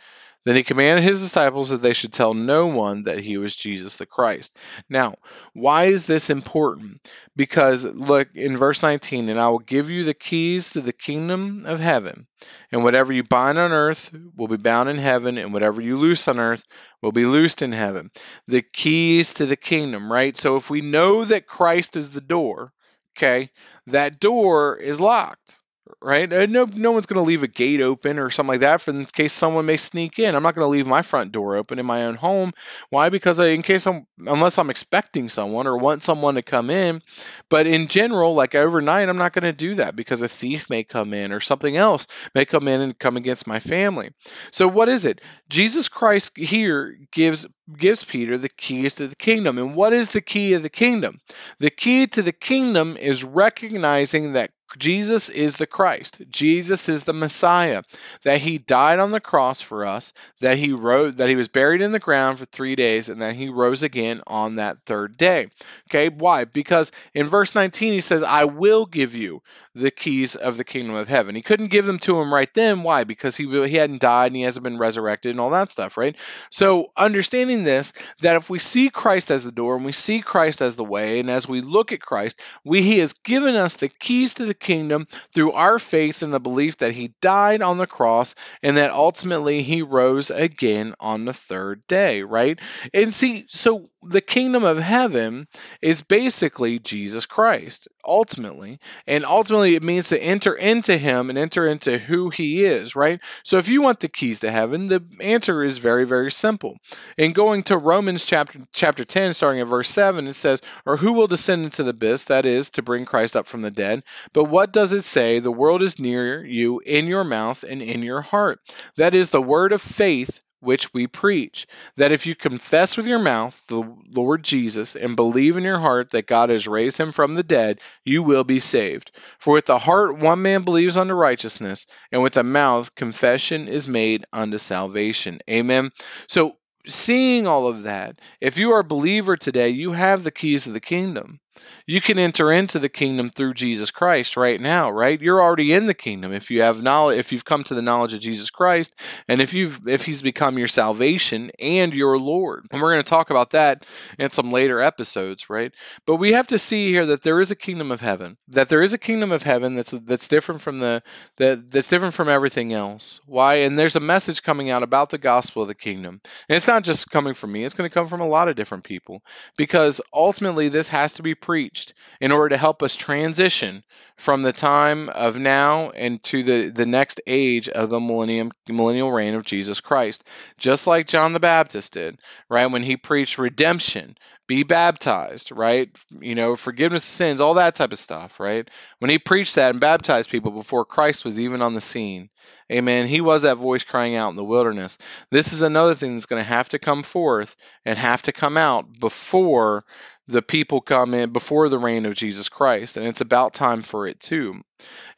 Then 0.44 0.56
he 0.56 0.64
commanded 0.64 1.04
his 1.04 1.20
disciples 1.20 1.70
that 1.70 1.82
they 1.82 1.92
should 1.92 2.12
tell 2.12 2.34
no 2.34 2.66
one 2.66 3.04
that 3.04 3.20
he 3.20 3.38
was 3.38 3.54
Jesus 3.54 3.96
the 3.96 4.06
Christ. 4.06 4.58
Now, 4.88 5.14
why 5.52 5.84
is 5.84 6.04
this 6.04 6.30
important? 6.30 7.00
Because 7.36 7.84
look 7.84 8.28
in 8.34 8.56
verse 8.56 8.82
19, 8.82 9.28
and 9.28 9.38
I 9.38 9.48
will 9.50 9.60
give 9.60 9.88
you 9.88 10.02
the 10.02 10.14
keys 10.14 10.70
to 10.70 10.80
the 10.80 10.92
kingdom 10.92 11.64
of 11.66 11.78
heaven, 11.78 12.26
and 12.72 12.82
whatever 12.82 13.12
you 13.12 13.22
bind 13.22 13.56
on 13.56 13.70
earth 13.70 14.10
will 14.36 14.48
be 14.48 14.56
bound 14.56 14.88
in 14.88 14.98
heaven, 14.98 15.38
and 15.38 15.52
whatever 15.52 15.80
you 15.80 15.96
loose 15.96 16.26
on 16.26 16.40
earth 16.40 16.64
will 17.00 17.12
be 17.12 17.26
loosed 17.26 17.62
in 17.62 17.70
heaven. 17.70 18.10
The 18.48 18.62
keys 18.62 19.34
to 19.34 19.46
the 19.46 19.56
kingdom, 19.56 20.10
right? 20.10 20.36
So 20.36 20.56
if 20.56 20.70
we 20.70 20.80
know 20.80 21.24
that 21.24 21.46
Christ 21.46 21.96
is 21.96 22.10
the 22.10 22.20
door, 22.20 22.72
okay, 23.16 23.50
that 23.86 24.18
door 24.18 24.76
is 24.76 25.00
locked 25.00 25.60
right? 26.00 26.32
Uh, 26.32 26.46
no, 26.46 26.64
no 26.64 26.92
one's 26.92 27.06
going 27.06 27.22
to 27.22 27.26
leave 27.26 27.42
a 27.42 27.48
gate 27.48 27.80
open 27.80 28.18
or 28.18 28.30
something 28.30 28.54
like 28.54 28.60
that 28.60 28.80
for 28.80 28.90
in 28.90 29.04
case 29.04 29.32
someone 29.32 29.66
may 29.66 29.76
sneak 29.76 30.18
in. 30.18 30.34
I'm 30.34 30.42
not 30.42 30.54
going 30.54 30.64
to 30.64 30.70
leave 30.70 30.86
my 30.86 31.02
front 31.02 31.32
door 31.32 31.56
open 31.56 31.78
in 31.78 31.86
my 31.86 32.04
own 32.04 32.14
home. 32.14 32.52
Why? 32.90 33.08
Because 33.08 33.38
I, 33.38 33.48
in 33.48 33.62
case 33.62 33.86
I'm, 33.86 34.06
unless 34.18 34.58
I'm 34.58 34.70
expecting 34.70 35.28
someone 35.28 35.66
or 35.66 35.76
want 35.76 36.02
someone 36.02 36.36
to 36.36 36.42
come 36.42 36.70
in. 36.70 37.02
But 37.48 37.66
in 37.66 37.88
general, 37.88 38.34
like 38.34 38.54
overnight, 38.54 39.08
I'm 39.08 39.18
not 39.18 39.32
going 39.32 39.44
to 39.44 39.52
do 39.52 39.76
that 39.76 39.96
because 39.96 40.22
a 40.22 40.28
thief 40.28 40.70
may 40.70 40.84
come 40.84 41.14
in 41.14 41.32
or 41.32 41.40
something 41.40 41.76
else 41.76 42.06
may 42.34 42.44
come 42.44 42.68
in 42.68 42.80
and 42.80 42.98
come 42.98 43.16
against 43.16 43.46
my 43.46 43.60
family. 43.60 44.10
So 44.50 44.68
what 44.68 44.88
is 44.88 45.04
it? 45.04 45.20
Jesus 45.48 45.88
Christ 45.88 46.36
here 46.36 46.96
gives 47.10 47.46
gives 47.76 48.04
Peter 48.04 48.36
the 48.38 48.48
keys 48.48 48.96
to 48.96 49.08
the 49.08 49.16
kingdom. 49.16 49.58
And 49.58 49.74
what 49.74 49.92
is 49.92 50.10
the 50.10 50.20
key 50.20 50.54
of 50.54 50.62
the 50.62 50.68
kingdom? 50.68 51.20
The 51.58 51.70
key 51.70 52.06
to 52.08 52.22
the 52.22 52.32
kingdom 52.32 52.96
is 52.96 53.24
recognizing 53.24 54.32
that 54.32 54.50
Jesus 54.78 55.28
is 55.28 55.56
the 55.56 55.66
Christ. 55.66 56.20
Jesus 56.30 56.88
is 56.88 57.04
the 57.04 57.12
Messiah. 57.12 57.82
That 58.24 58.40
he 58.40 58.58
died 58.58 58.98
on 58.98 59.10
the 59.10 59.20
cross 59.20 59.60
for 59.62 59.84
us, 59.84 60.12
that 60.40 60.58
he 60.58 60.72
rose 60.72 61.16
that 61.16 61.28
he 61.28 61.36
was 61.36 61.48
buried 61.48 61.82
in 61.82 61.92
the 61.92 61.98
ground 61.98 62.38
for 62.38 62.44
3 62.44 62.76
days 62.76 63.08
and 63.08 63.20
then 63.20 63.34
he 63.34 63.48
rose 63.48 63.82
again 63.82 64.22
on 64.26 64.56
that 64.56 64.78
third 64.86 65.16
day. 65.16 65.48
Okay? 65.88 66.08
Why? 66.08 66.44
Because 66.44 66.92
in 67.14 67.26
verse 67.26 67.54
19 67.54 67.92
he 67.92 68.00
says, 68.00 68.22
"I 68.22 68.44
will 68.44 68.86
give 68.86 69.14
you 69.14 69.42
the 69.74 69.90
keys 69.90 70.36
of 70.36 70.56
the 70.56 70.64
kingdom 70.64 70.94
of 70.94 71.08
heaven." 71.08 71.34
He 71.34 71.42
couldn't 71.42 71.68
give 71.68 71.86
them 71.86 71.98
to 72.00 72.20
him 72.20 72.32
right 72.32 72.52
then. 72.54 72.82
Why? 72.82 73.04
Because 73.04 73.36
he 73.36 73.46
he 73.68 73.76
hadn't 73.76 74.00
died 74.00 74.26
and 74.28 74.36
he 74.36 74.42
hasn't 74.42 74.64
been 74.64 74.78
resurrected 74.78 75.30
and 75.30 75.40
all 75.40 75.50
that 75.50 75.70
stuff, 75.70 75.96
right? 75.96 76.16
So, 76.50 76.90
understanding 76.96 77.64
this 77.64 77.92
that 78.20 78.36
if 78.36 78.50
we 78.50 78.58
see 78.58 78.88
Christ 78.88 79.30
as 79.30 79.44
the 79.44 79.52
door 79.52 79.76
and 79.76 79.84
we 79.84 79.92
see 79.92 80.20
Christ 80.20 80.62
as 80.62 80.76
the 80.76 80.84
way 80.84 81.20
and 81.20 81.30
as 81.30 81.48
we 81.48 81.60
look 81.60 81.92
at 81.92 82.00
Christ, 82.00 82.40
we 82.64 82.82
he 82.82 82.98
has 82.98 83.12
given 83.12 83.54
us 83.54 83.76
the 83.76 83.88
keys 83.88 84.34
to 84.34 84.44
the 84.44 84.54
kingdom 84.62 85.06
through 85.34 85.52
our 85.52 85.78
faith 85.78 86.22
in 86.22 86.30
the 86.30 86.40
belief 86.40 86.78
that 86.78 86.92
he 86.92 87.12
died 87.20 87.62
on 87.62 87.78
the 87.78 87.86
cross 87.86 88.34
and 88.62 88.76
that 88.78 88.92
ultimately 88.92 89.62
he 89.62 89.82
rose 89.82 90.30
again 90.30 90.94
on 91.00 91.24
the 91.26 91.34
third 91.34 91.86
day, 91.86 92.22
right? 92.22 92.58
And 92.94 93.12
see, 93.12 93.44
so 93.48 93.90
the 94.02 94.20
kingdom 94.20 94.64
of 94.64 94.78
heaven 94.78 95.46
is 95.80 96.02
basically 96.02 96.78
Jesus 96.78 97.26
Christ, 97.26 97.88
ultimately. 98.04 98.80
And 99.06 99.24
ultimately, 99.24 99.74
it 99.74 99.82
means 99.82 100.08
to 100.08 100.22
enter 100.22 100.54
into 100.54 100.96
him 100.96 101.30
and 101.30 101.38
enter 101.38 101.68
into 101.68 101.98
who 101.98 102.30
he 102.30 102.64
is, 102.64 102.96
right? 102.96 103.20
So 103.44 103.58
if 103.58 103.68
you 103.68 103.82
want 103.82 104.00
the 104.00 104.08
keys 104.08 104.40
to 104.40 104.50
heaven, 104.50 104.88
the 104.88 105.02
answer 105.20 105.62
is 105.62 105.78
very, 105.78 106.04
very 106.04 106.30
simple. 106.30 106.78
In 107.16 107.32
going 107.32 107.62
to 107.64 107.78
Romans 107.78 108.26
chapter, 108.26 108.60
chapter 108.72 109.04
10, 109.04 109.34
starting 109.34 109.60
at 109.60 109.68
verse 109.68 109.88
7, 109.88 110.26
it 110.26 110.34
says, 110.34 110.60
Or 110.84 110.96
who 110.96 111.12
will 111.12 111.28
descend 111.28 111.64
into 111.64 111.84
the 111.84 111.90
abyss? 111.90 112.24
That 112.24 112.46
is, 112.46 112.70
to 112.70 112.82
bring 112.82 113.04
Christ 113.04 113.36
up 113.36 113.46
from 113.46 113.62
the 113.62 113.70
dead. 113.70 114.02
But 114.32 114.44
what 114.44 114.72
does 114.72 114.92
it 114.92 115.02
say? 115.02 115.38
The 115.38 115.52
world 115.52 115.82
is 115.82 115.98
near 115.98 116.44
you, 116.44 116.80
in 116.80 117.06
your 117.06 117.24
mouth 117.24 117.62
and 117.62 117.80
in 117.80 118.02
your 118.02 118.20
heart. 118.20 118.58
That 118.96 119.14
is 119.14 119.30
the 119.30 119.42
word 119.42 119.72
of 119.72 119.80
faith 119.80 120.40
which 120.62 120.94
we 120.94 121.06
preach. 121.06 121.66
That 121.96 122.12
if 122.12 122.26
you 122.26 122.34
confess 122.34 122.96
with 122.96 123.06
your 123.06 123.18
mouth 123.18 123.60
the 123.66 123.82
Lord 124.10 124.42
Jesus 124.42 124.96
and 124.96 125.16
believe 125.16 125.56
in 125.56 125.64
your 125.64 125.78
heart 125.78 126.10
that 126.10 126.26
God 126.26 126.50
has 126.50 126.66
raised 126.66 126.98
him 126.98 127.12
from 127.12 127.34
the 127.34 127.42
dead, 127.42 127.80
you 128.04 128.22
will 128.22 128.44
be 128.44 128.60
saved. 128.60 129.10
For 129.38 129.54
with 129.54 129.66
the 129.66 129.78
heart 129.78 130.18
one 130.18 130.42
man 130.42 130.62
believes 130.62 130.96
unto 130.96 131.14
righteousness, 131.14 131.86
and 132.10 132.22
with 132.22 132.34
the 132.34 132.44
mouth 132.44 132.94
confession 132.94 133.68
is 133.68 133.88
made 133.88 134.24
unto 134.32 134.58
salvation. 134.58 135.40
Amen. 135.50 135.90
So, 136.28 136.56
seeing 136.86 137.46
all 137.46 137.66
of 137.66 137.84
that, 137.84 138.20
if 138.40 138.58
you 138.58 138.72
are 138.72 138.80
a 138.80 138.84
believer 138.84 139.36
today, 139.36 139.70
you 139.70 139.92
have 139.92 140.24
the 140.24 140.30
keys 140.30 140.66
of 140.66 140.72
the 140.72 140.80
kingdom. 140.80 141.40
You 141.86 142.00
can 142.00 142.18
enter 142.18 142.52
into 142.52 142.78
the 142.78 142.88
kingdom 142.88 143.30
through 143.30 143.54
Jesus 143.54 143.90
Christ 143.90 144.36
right 144.36 144.60
now, 144.60 144.90
right? 144.90 145.20
You're 145.20 145.42
already 145.42 145.72
in 145.72 145.86
the 145.86 145.94
kingdom 145.94 146.32
if 146.32 146.50
you 146.50 146.62
have 146.62 146.82
knowledge 146.82 147.18
if 147.18 147.32
you've 147.32 147.44
come 147.44 147.64
to 147.64 147.74
the 147.74 147.82
knowledge 147.82 148.14
of 148.14 148.20
Jesus 148.20 148.50
Christ 148.50 148.94
and 149.28 149.40
if 149.40 149.52
you've 149.54 149.86
if 149.86 150.02
he's 150.04 150.22
become 150.22 150.58
your 150.58 150.68
salvation 150.68 151.50
and 151.58 151.94
your 151.94 152.18
Lord. 152.18 152.66
And 152.70 152.80
we're 152.80 152.92
going 152.92 153.02
to 153.02 153.10
talk 153.10 153.30
about 153.30 153.50
that 153.50 153.86
in 154.18 154.30
some 154.30 154.52
later 154.52 154.80
episodes, 154.80 155.50
right? 155.50 155.72
But 156.06 156.16
we 156.16 156.32
have 156.32 156.46
to 156.48 156.58
see 156.58 156.90
here 156.90 157.06
that 157.06 157.22
there 157.22 157.40
is 157.40 157.50
a 157.50 157.56
kingdom 157.56 157.90
of 157.90 158.00
heaven. 158.00 158.36
That 158.48 158.68
there 158.68 158.82
is 158.82 158.94
a 158.94 158.98
kingdom 158.98 159.32
of 159.32 159.42
heaven 159.42 159.74
that's 159.74 159.90
that's 159.90 160.28
different 160.28 160.62
from 160.62 160.78
the 160.78 161.02
that 161.36 161.70
that's 161.70 161.88
different 161.88 162.14
from 162.14 162.28
everything 162.28 162.72
else. 162.72 163.20
Why? 163.26 163.54
And 163.56 163.78
there's 163.78 163.96
a 163.96 164.00
message 164.00 164.42
coming 164.42 164.70
out 164.70 164.82
about 164.82 165.10
the 165.10 165.18
gospel 165.18 165.62
of 165.62 165.68
the 165.68 165.74
kingdom. 165.74 166.20
And 166.48 166.56
it's 166.56 166.68
not 166.68 166.84
just 166.84 167.10
coming 167.10 167.34
from 167.34 167.52
me, 167.52 167.64
it's 167.64 167.74
going 167.74 167.88
to 167.88 167.94
come 167.94 168.08
from 168.08 168.20
a 168.20 168.28
lot 168.28 168.48
of 168.48 168.56
different 168.56 168.84
people 168.84 169.22
because 169.56 170.00
ultimately 170.12 170.68
this 170.68 170.88
has 170.88 171.14
to 171.14 171.22
be 171.22 171.34
preached 171.42 171.92
in 172.20 172.32
order 172.32 172.50
to 172.50 172.56
help 172.56 172.82
us 172.82 172.96
transition 172.96 173.84
from 174.16 174.42
the 174.42 174.52
time 174.52 175.08
of 175.10 175.36
now 175.36 175.90
into 175.90 176.42
the, 176.42 176.70
the 176.70 176.86
next 176.86 177.20
age 177.26 177.68
of 177.68 177.90
the 177.90 178.00
millennium 178.00 178.52
millennial 178.68 179.12
reign 179.12 179.34
of 179.34 179.44
Jesus 179.44 179.80
Christ. 179.80 180.24
Just 180.56 180.86
like 180.86 181.06
John 181.06 181.32
the 181.32 181.40
Baptist 181.40 181.92
did, 181.92 182.18
right? 182.48 182.66
When 182.66 182.82
he 182.82 182.96
preached 182.96 183.38
redemption, 183.38 184.16
be 184.46 184.62
baptized, 184.62 185.52
right? 185.52 185.90
You 186.20 186.34
know, 186.34 186.56
forgiveness 186.56 187.04
of 187.04 187.14
sins, 187.14 187.40
all 187.40 187.54
that 187.54 187.74
type 187.74 187.92
of 187.92 187.98
stuff, 187.98 188.40
right? 188.40 188.68
When 188.98 189.10
he 189.10 189.18
preached 189.18 189.54
that 189.56 189.70
and 189.70 189.80
baptized 189.80 190.30
people 190.30 190.50
before 190.50 190.84
Christ 190.84 191.24
was 191.24 191.38
even 191.38 191.62
on 191.62 191.74
the 191.74 191.80
scene. 191.80 192.28
Amen. 192.70 193.06
He 193.06 193.20
was 193.20 193.42
that 193.42 193.58
voice 193.58 193.84
crying 193.84 194.14
out 194.14 194.30
in 194.30 194.36
the 194.36 194.44
wilderness. 194.44 194.98
This 195.30 195.52
is 195.52 195.62
another 195.62 195.94
thing 195.94 196.14
that's 196.14 196.26
going 196.26 196.42
to 196.42 196.48
have 196.48 196.68
to 196.70 196.78
come 196.78 197.02
forth 197.02 197.56
and 197.84 197.98
have 197.98 198.22
to 198.22 198.32
come 198.32 198.56
out 198.56 198.98
before 198.98 199.84
the 200.28 200.42
people 200.42 200.80
come 200.80 201.14
in 201.14 201.30
before 201.30 201.68
the 201.68 201.78
reign 201.78 202.06
of 202.06 202.14
Jesus 202.14 202.48
Christ, 202.48 202.96
and 202.96 203.06
it's 203.06 203.20
about 203.20 203.54
time 203.54 203.82
for 203.82 204.06
it 204.06 204.20
too. 204.20 204.62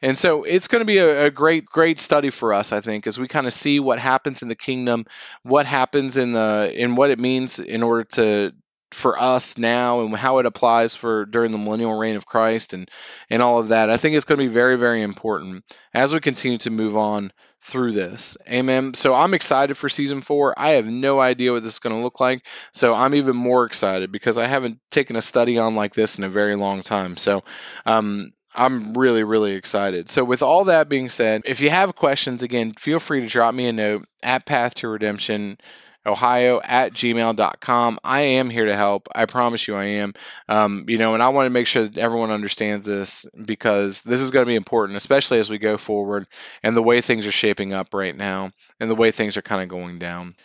And 0.01 0.17
so 0.17 0.43
it's 0.43 0.67
going 0.67 0.81
to 0.81 0.85
be 0.85 0.97
a, 0.97 1.25
a 1.25 1.31
great, 1.31 1.65
great 1.65 1.99
study 1.99 2.29
for 2.29 2.53
us, 2.53 2.71
I 2.71 2.81
think, 2.81 3.07
as 3.07 3.19
we 3.19 3.27
kind 3.27 3.47
of 3.47 3.53
see 3.53 3.79
what 3.79 3.99
happens 3.99 4.41
in 4.41 4.47
the 4.47 4.55
kingdom, 4.55 5.05
what 5.43 5.65
happens 5.65 6.17
in 6.17 6.33
the, 6.33 6.71
in 6.75 6.95
what 6.95 7.11
it 7.11 7.19
means 7.19 7.59
in 7.59 7.83
order 7.83 8.03
to 8.03 8.53
for 8.91 9.19
us 9.19 9.57
now 9.57 10.01
and 10.01 10.15
how 10.15 10.37
it 10.37 10.45
applies 10.45 10.95
for 10.95 11.25
during 11.25 11.51
the 11.51 11.57
millennial 11.57 11.97
reign 11.97 12.15
of 12.15 12.25
Christ 12.25 12.73
and 12.73 12.89
and 13.29 13.41
all 13.41 13.59
of 13.59 13.69
that. 13.69 13.89
I 13.89 13.97
think 13.97 14.15
it's 14.15 14.25
going 14.25 14.39
to 14.39 14.45
be 14.45 14.53
very 14.53 14.77
very 14.77 15.01
important 15.01 15.63
as 15.93 16.13
we 16.13 16.19
continue 16.19 16.57
to 16.59 16.71
move 16.71 16.95
on 16.95 17.31
through 17.61 17.93
this. 17.93 18.37
Amen. 18.47 18.93
So 18.93 19.15
I'm 19.15 19.33
excited 19.33 19.75
for 19.75 19.89
season 19.89 20.21
4. 20.21 20.53
I 20.57 20.71
have 20.71 20.85
no 20.85 21.19
idea 21.19 21.51
what 21.51 21.63
this 21.63 21.73
is 21.73 21.79
going 21.79 21.95
to 21.95 22.01
look 22.03 22.19
like, 22.19 22.45
so 22.73 22.93
I'm 22.93 23.15
even 23.15 23.35
more 23.35 23.65
excited 23.65 24.11
because 24.11 24.37
I 24.37 24.45
haven't 24.45 24.79
taken 24.91 25.15
a 25.15 25.21
study 25.21 25.57
on 25.57 25.75
like 25.75 25.93
this 25.93 26.17
in 26.17 26.23
a 26.23 26.29
very 26.29 26.55
long 26.55 26.83
time. 26.83 27.17
So 27.17 27.43
um 27.85 28.31
I'm 28.57 28.93
really, 28.93 29.23
really 29.23 29.53
excited. 29.53 30.09
So, 30.09 30.23
with 30.23 30.41
all 30.41 30.65
that 30.65 30.87
being 30.87 31.09
said, 31.09 31.41
if 31.45 31.59
you 31.59 31.69
have 31.69 31.95
questions, 31.95 32.41
again, 32.41 32.71
feel 32.71 32.99
free 32.99 33.21
to 33.21 33.27
drop 33.27 33.53
me 33.53 33.67
a 33.67 33.73
note 33.73 34.07
at 34.23 34.45
Path 34.45 34.75
to 34.75 34.87
Redemption 34.87 35.57
ohio 36.05 36.59
at 36.63 36.93
gmail.com 36.93 37.99
i 38.03 38.21
am 38.21 38.49
here 38.49 38.65
to 38.65 38.75
help. 38.75 39.07
I 39.13 39.25
promise 39.25 39.67
you 39.67 39.75
i 39.75 39.85
am. 39.85 40.13
Um, 40.47 40.85
you 40.87 40.97
know 40.97 41.13
and 41.13 41.23
i 41.23 41.29
want 41.29 41.47
to 41.47 41.51
make 41.51 41.67
sure 41.67 41.87
that 41.87 41.97
everyone 41.97 42.31
understands 42.31 42.85
this 42.85 43.25
because 43.43 44.01
this 44.01 44.21
is 44.21 44.31
going 44.31 44.45
to 44.45 44.49
be 44.49 44.55
important 44.55 44.97
especially 44.97 45.39
as 45.39 45.49
we 45.49 45.57
go 45.57 45.77
forward 45.77 46.27
and 46.63 46.75
the 46.75 46.83
way 46.83 47.01
things 47.01 47.27
are 47.27 47.31
shaping 47.31 47.73
up 47.73 47.93
right 47.93 48.15
now 48.15 48.51
and 48.79 48.89
the 48.89 48.95
way 48.95 49.11
things 49.11 49.37
are 49.37 49.41
kind 49.41 49.63
of 49.63 49.69
going 49.69 49.99
down 49.99 50.35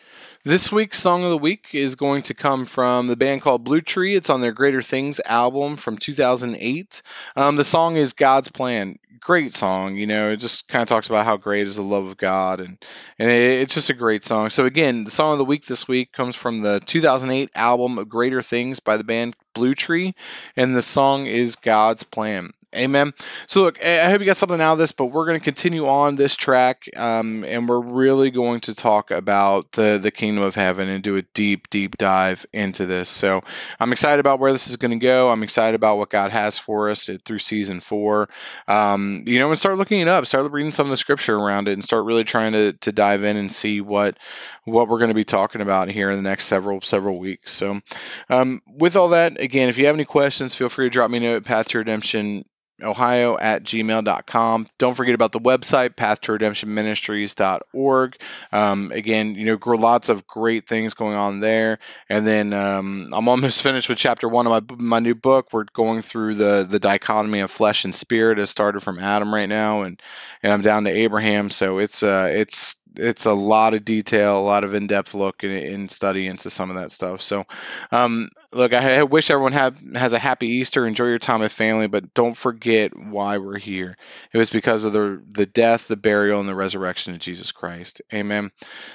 This 0.43 0.73
week's 0.73 0.99
song 0.99 1.23
of 1.23 1.29
the 1.29 1.37
week 1.37 1.75
is 1.75 1.97
going 1.97 2.23
to 2.23 2.35
come 2.35 2.65
from 2.65 3.09
the 3.09 3.17
band 3.17 3.43
called 3.43 3.63
Blue 3.63 3.83
Tree. 3.83 4.15
It's 4.15 4.31
on 4.31 4.41
their 4.41 4.53
Greater 4.53 4.81
Things 4.81 5.21
album 5.23 5.77
from 5.77 5.99
2008. 5.99 7.03
Um, 7.37 7.57
the 7.57 7.65
song 7.65 7.97
is 7.97 8.15
God's 8.15 8.51
Plan. 8.51 8.99
Great 9.21 9.53
song, 9.53 9.97
you 9.97 10.07
know. 10.07 10.31
It 10.31 10.39
just 10.39 10.67
kind 10.67 10.81
of 10.81 10.89
talks 10.89 11.09
about 11.09 11.27
how 11.27 11.37
great 11.37 11.67
is 11.67 11.77
the 11.77 11.83
love 11.83 12.07
of 12.07 12.17
God, 12.17 12.61
and 12.61 12.79
and 13.19 13.31
it, 13.31 13.61
it's 13.61 13.75
just 13.75 13.91
a 13.91 13.95
great 13.95 14.25
song. 14.25 14.49
So 14.49 14.65
again, 14.65 15.05
the 15.05 15.11
song 15.11 15.33
of 15.33 15.39
the 15.39 15.45
week 15.45 15.67
this 15.67 15.87
week 15.87 16.11
comes 16.11 16.37
from 16.37 16.63
the 16.63 16.81
2008 16.81 17.51
album 17.55 17.99
of 17.99 18.09
Greater 18.09 18.41
Things 18.41 18.81
by 18.81 18.97
the 18.97 19.05
band 19.05 19.37
Blue 19.53 19.75
Tree, 19.75 20.15
and 20.57 20.75
the 20.75 20.81
song 20.81 21.27
is 21.27 21.57
God's 21.57 22.03
Plan. 22.03 22.55
Amen. 22.77 23.15
So, 23.49 23.63
look, 23.63 23.85
I 23.85 24.09
hope 24.09 24.21
you 24.21 24.27
got 24.27 24.37
something 24.37 24.61
out 24.61 24.75
of 24.75 24.79
this, 24.79 24.93
but 24.93 25.07
we're 25.07 25.27
going 25.27 25.41
to 25.41 25.45
continue 25.45 25.89
on 25.89 26.15
this 26.15 26.37
track, 26.37 26.85
um, 26.97 27.45
and 27.45 27.69
we're 27.69 27.81
really 27.81 28.31
going 28.31 28.61
to 28.61 28.77
talk 28.77 29.11
about 29.11 29.73
the 29.73 29.99
the 30.01 30.13
kingdom 30.13 30.45
of 30.45 30.55
heaven 30.55 30.89
and 30.89 31.03
do 31.03 31.17
a 31.17 31.23
deep, 31.35 31.69
deep 31.69 31.99
dive 31.99 32.47
into 32.53 32.87
this. 32.87 33.09
So, 33.09 33.43
I'm 33.81 33.91
excited 33.91 34.21
about 34.21 34.39
where 34.39 34.53
this 34.53 34.69
is 34.69 34.77
going 34.77 34.93
to 34.93 35.05
go. 35.05 35.33
I'm 35.33 35.43
excited 35.43 35.75
about 35.75 35.99
what 35.99 36.11
God 36.11 36.31
has 36.31 36.61
for 36.61 36.91
us 36.91 37.11
through 37.25 37.39
season 37.39 37.81
four. 37.81 38.29
Um, 38.69 39.25
you 39.27 39.41
know, 39.41 39.49
and 39.51 39.59
start 39.59 39.77
looking 39.77 39.99
it 39.99 40.07
up, 40.09 40.27
start 40.27 40.53
reading 40.53 40.71
some 40.71 40.87
of 40.87 40.91
the 40.91 40.97
scripture 40.97 41.37
around 41.37 41.67
it, 41.67 41.73
and 41.73 41.83
start 41.83 42.05
really 42.05 42.25
trying 42.25 42.53
to 42.53 42.75
to 42.75 42.93
dive 42.93 43.25
in 43.25 43.37
and 43.37 43.53
see 43.53 43.81
what 43.81 44.17
what 44.65 44.87
we're 44.87 44.99
going 44.99 45.09
to 45.09 45.15
be 45.15 45.25
talking 45.25 45.61
about 45.61 45.89
here 45.89 46.13
in 46.13 46.23
the 46.23 46.29
next 46.29 46.45
several 46.45 46.83
several 46.83 47.19
weeks. 47.19 47.51
So, 47.51 47.81
um, 48.29 48.63
with 48.69 48.95
all 48.95 49.09
that, 49.09 49.41
again, 49.41 49.71
if 49.71 49.77
you 49.77 49.87
have 49.87 49.97
any 49.97 50.05
questions, 50.05 50.55
feel 50.55 50.69
free 50.69 50.87
to 50.87 50.91
drop 50.91 51.11
me 51.11 51.19
a 51.19 51.21
note 51.21 51.37
at 51.39 51.45
Path 51.45 51.69
to 51.71 51.79
Redemption 51.79 52.45
ohio 52.83 53.37
at 53.39 53.63
gmail.com. 53.63 54.67
Don't 54.79 54.95
forget 54.95 55.15
about 55.15 55.33
the 55.33 55.41
website, 55.41 55.97
path 55.97 56.21
to 56.23 56.33
redemption 56.33 56.75
ministries.org. 56.75 58.17
Um, 58.53 58.93
again, 58.93 59.35
you 59.35 59.47
know, 59.47 59.59
lots 59.77 60.09
of 60.09 60.27
great 60.27 60.67
things 60.67 60.95
going 60.95 61.17
on 61.17 61.41
there. 61.41 61.79
And 62.09 62.27
then 62.27 62.53
um, 62.53 63.13
I'm 63.13 63.29
almost 63.29 63.63
finished 63.65 63.89
with 63.89 63.99
chapter 63.99 64.29
one 64.29 64.47
of 64.47 64.69
my, 64.71 64.77
my 64.77 64.99
new 64.99 65.15
book. 65.15 65.53
We're 65.53 65.65
going 65.65 66.03
through 66.03 66.35
the, 66.37 66.67
the 66.69 66.81
dichotomy 66.81 67.41
of 67.41 67.51
flesh 67.51 67.85
and 67.85 67.95
spirit. 67.95 68.39
It 68.39 68.47
started 68.47 68.81
from 68.81 68.99
Adam 68.99 69.33
right 69.35 69.49
now, 69.49 69.83
and, 69.83 70.01
and 70.43 70.53
I'm 70.53 70.63
down 70.63 70.85
to 70.85 70.91
Abraham. 70.91 71.51
So 71.51 71.79
it's, 71.79 72.03
uh, 72.03 72.31
it's, 72.33 72.80
it's 72.97 73.27
a 73.27 73.33
lot 73.33 73.75
of 73.75 73.85
detail, 73.85 74.39
a 74.39 74.41
lot 74.41 74.65
of 74.65 74.75
in-depth 74.75 75.15
look 75.15 75.43
and, 75.43 75.91
study 75.91 76.27
into 76.27 76.51
some 76.51 76.71
of 76.71 76.77
that 76.77 76.93
stuff. 76.93 77.23
So, 77.23 77.45
um, 77.91 78.29
look, 78.53 78.73
I 78.73 79.03
wish 79.03 79.31
everyone 79.31 79.53
have 79.53 79.79
has 79.95 80.13
a 80.13 80.19
happy 80.19 80.47
Easter. 80.49 80.87
Enjoy 80.87 81.07
your 81.07 81.19
time 81.19 81.41
with 81.41 81.53
family, 81.53 81.89
but 81.89 82.15
don't 82.15 82.37
forget 82.37 82.97
why 82.97 83.39
we're 83.39 83.59
here. 83.59 83.97
It 84.33 84.39
was 84.39 84.51
because 84.51 84.85
of 84.85 84.93
the 84.93 85.23
the 85.31 85.47
death, 85.47 85.89
the 85.89 85.97
burial, 85.97 86.41
and 86.41 86.49
the 86.49 86.55
resurrection 86.55 87.15
of 87.15 87.21
Jesus 87.21 87.53
Christ. 87.53 88.03
Amen. 88.13 88.51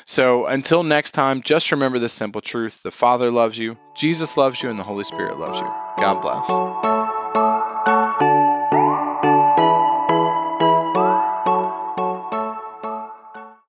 So, 0.05 0.45
until 0.45 0.83
next 0.83 1.11
time, 1.11 1.41
just 1.41 1.71
remember 1.71 1.99
this 1.99 2.13
simple 2.13 2.41
truth: 2.41 2.81
the 2.83 2.91
Father 2.91 3.31
loves 3.31 3.57
you, 3.57 3.77
Jesus 3.95 4.37
loves 4.37 4.61
you, 4.61 4.69
and 4.69 4.79
the 4.79 4.83
Holy 4.83 5.03
Spirit 5.03 5.39
loves 5.39 5.59
you. 5.59 5.67
God 5.97 6.21
bless. 6.21 6.94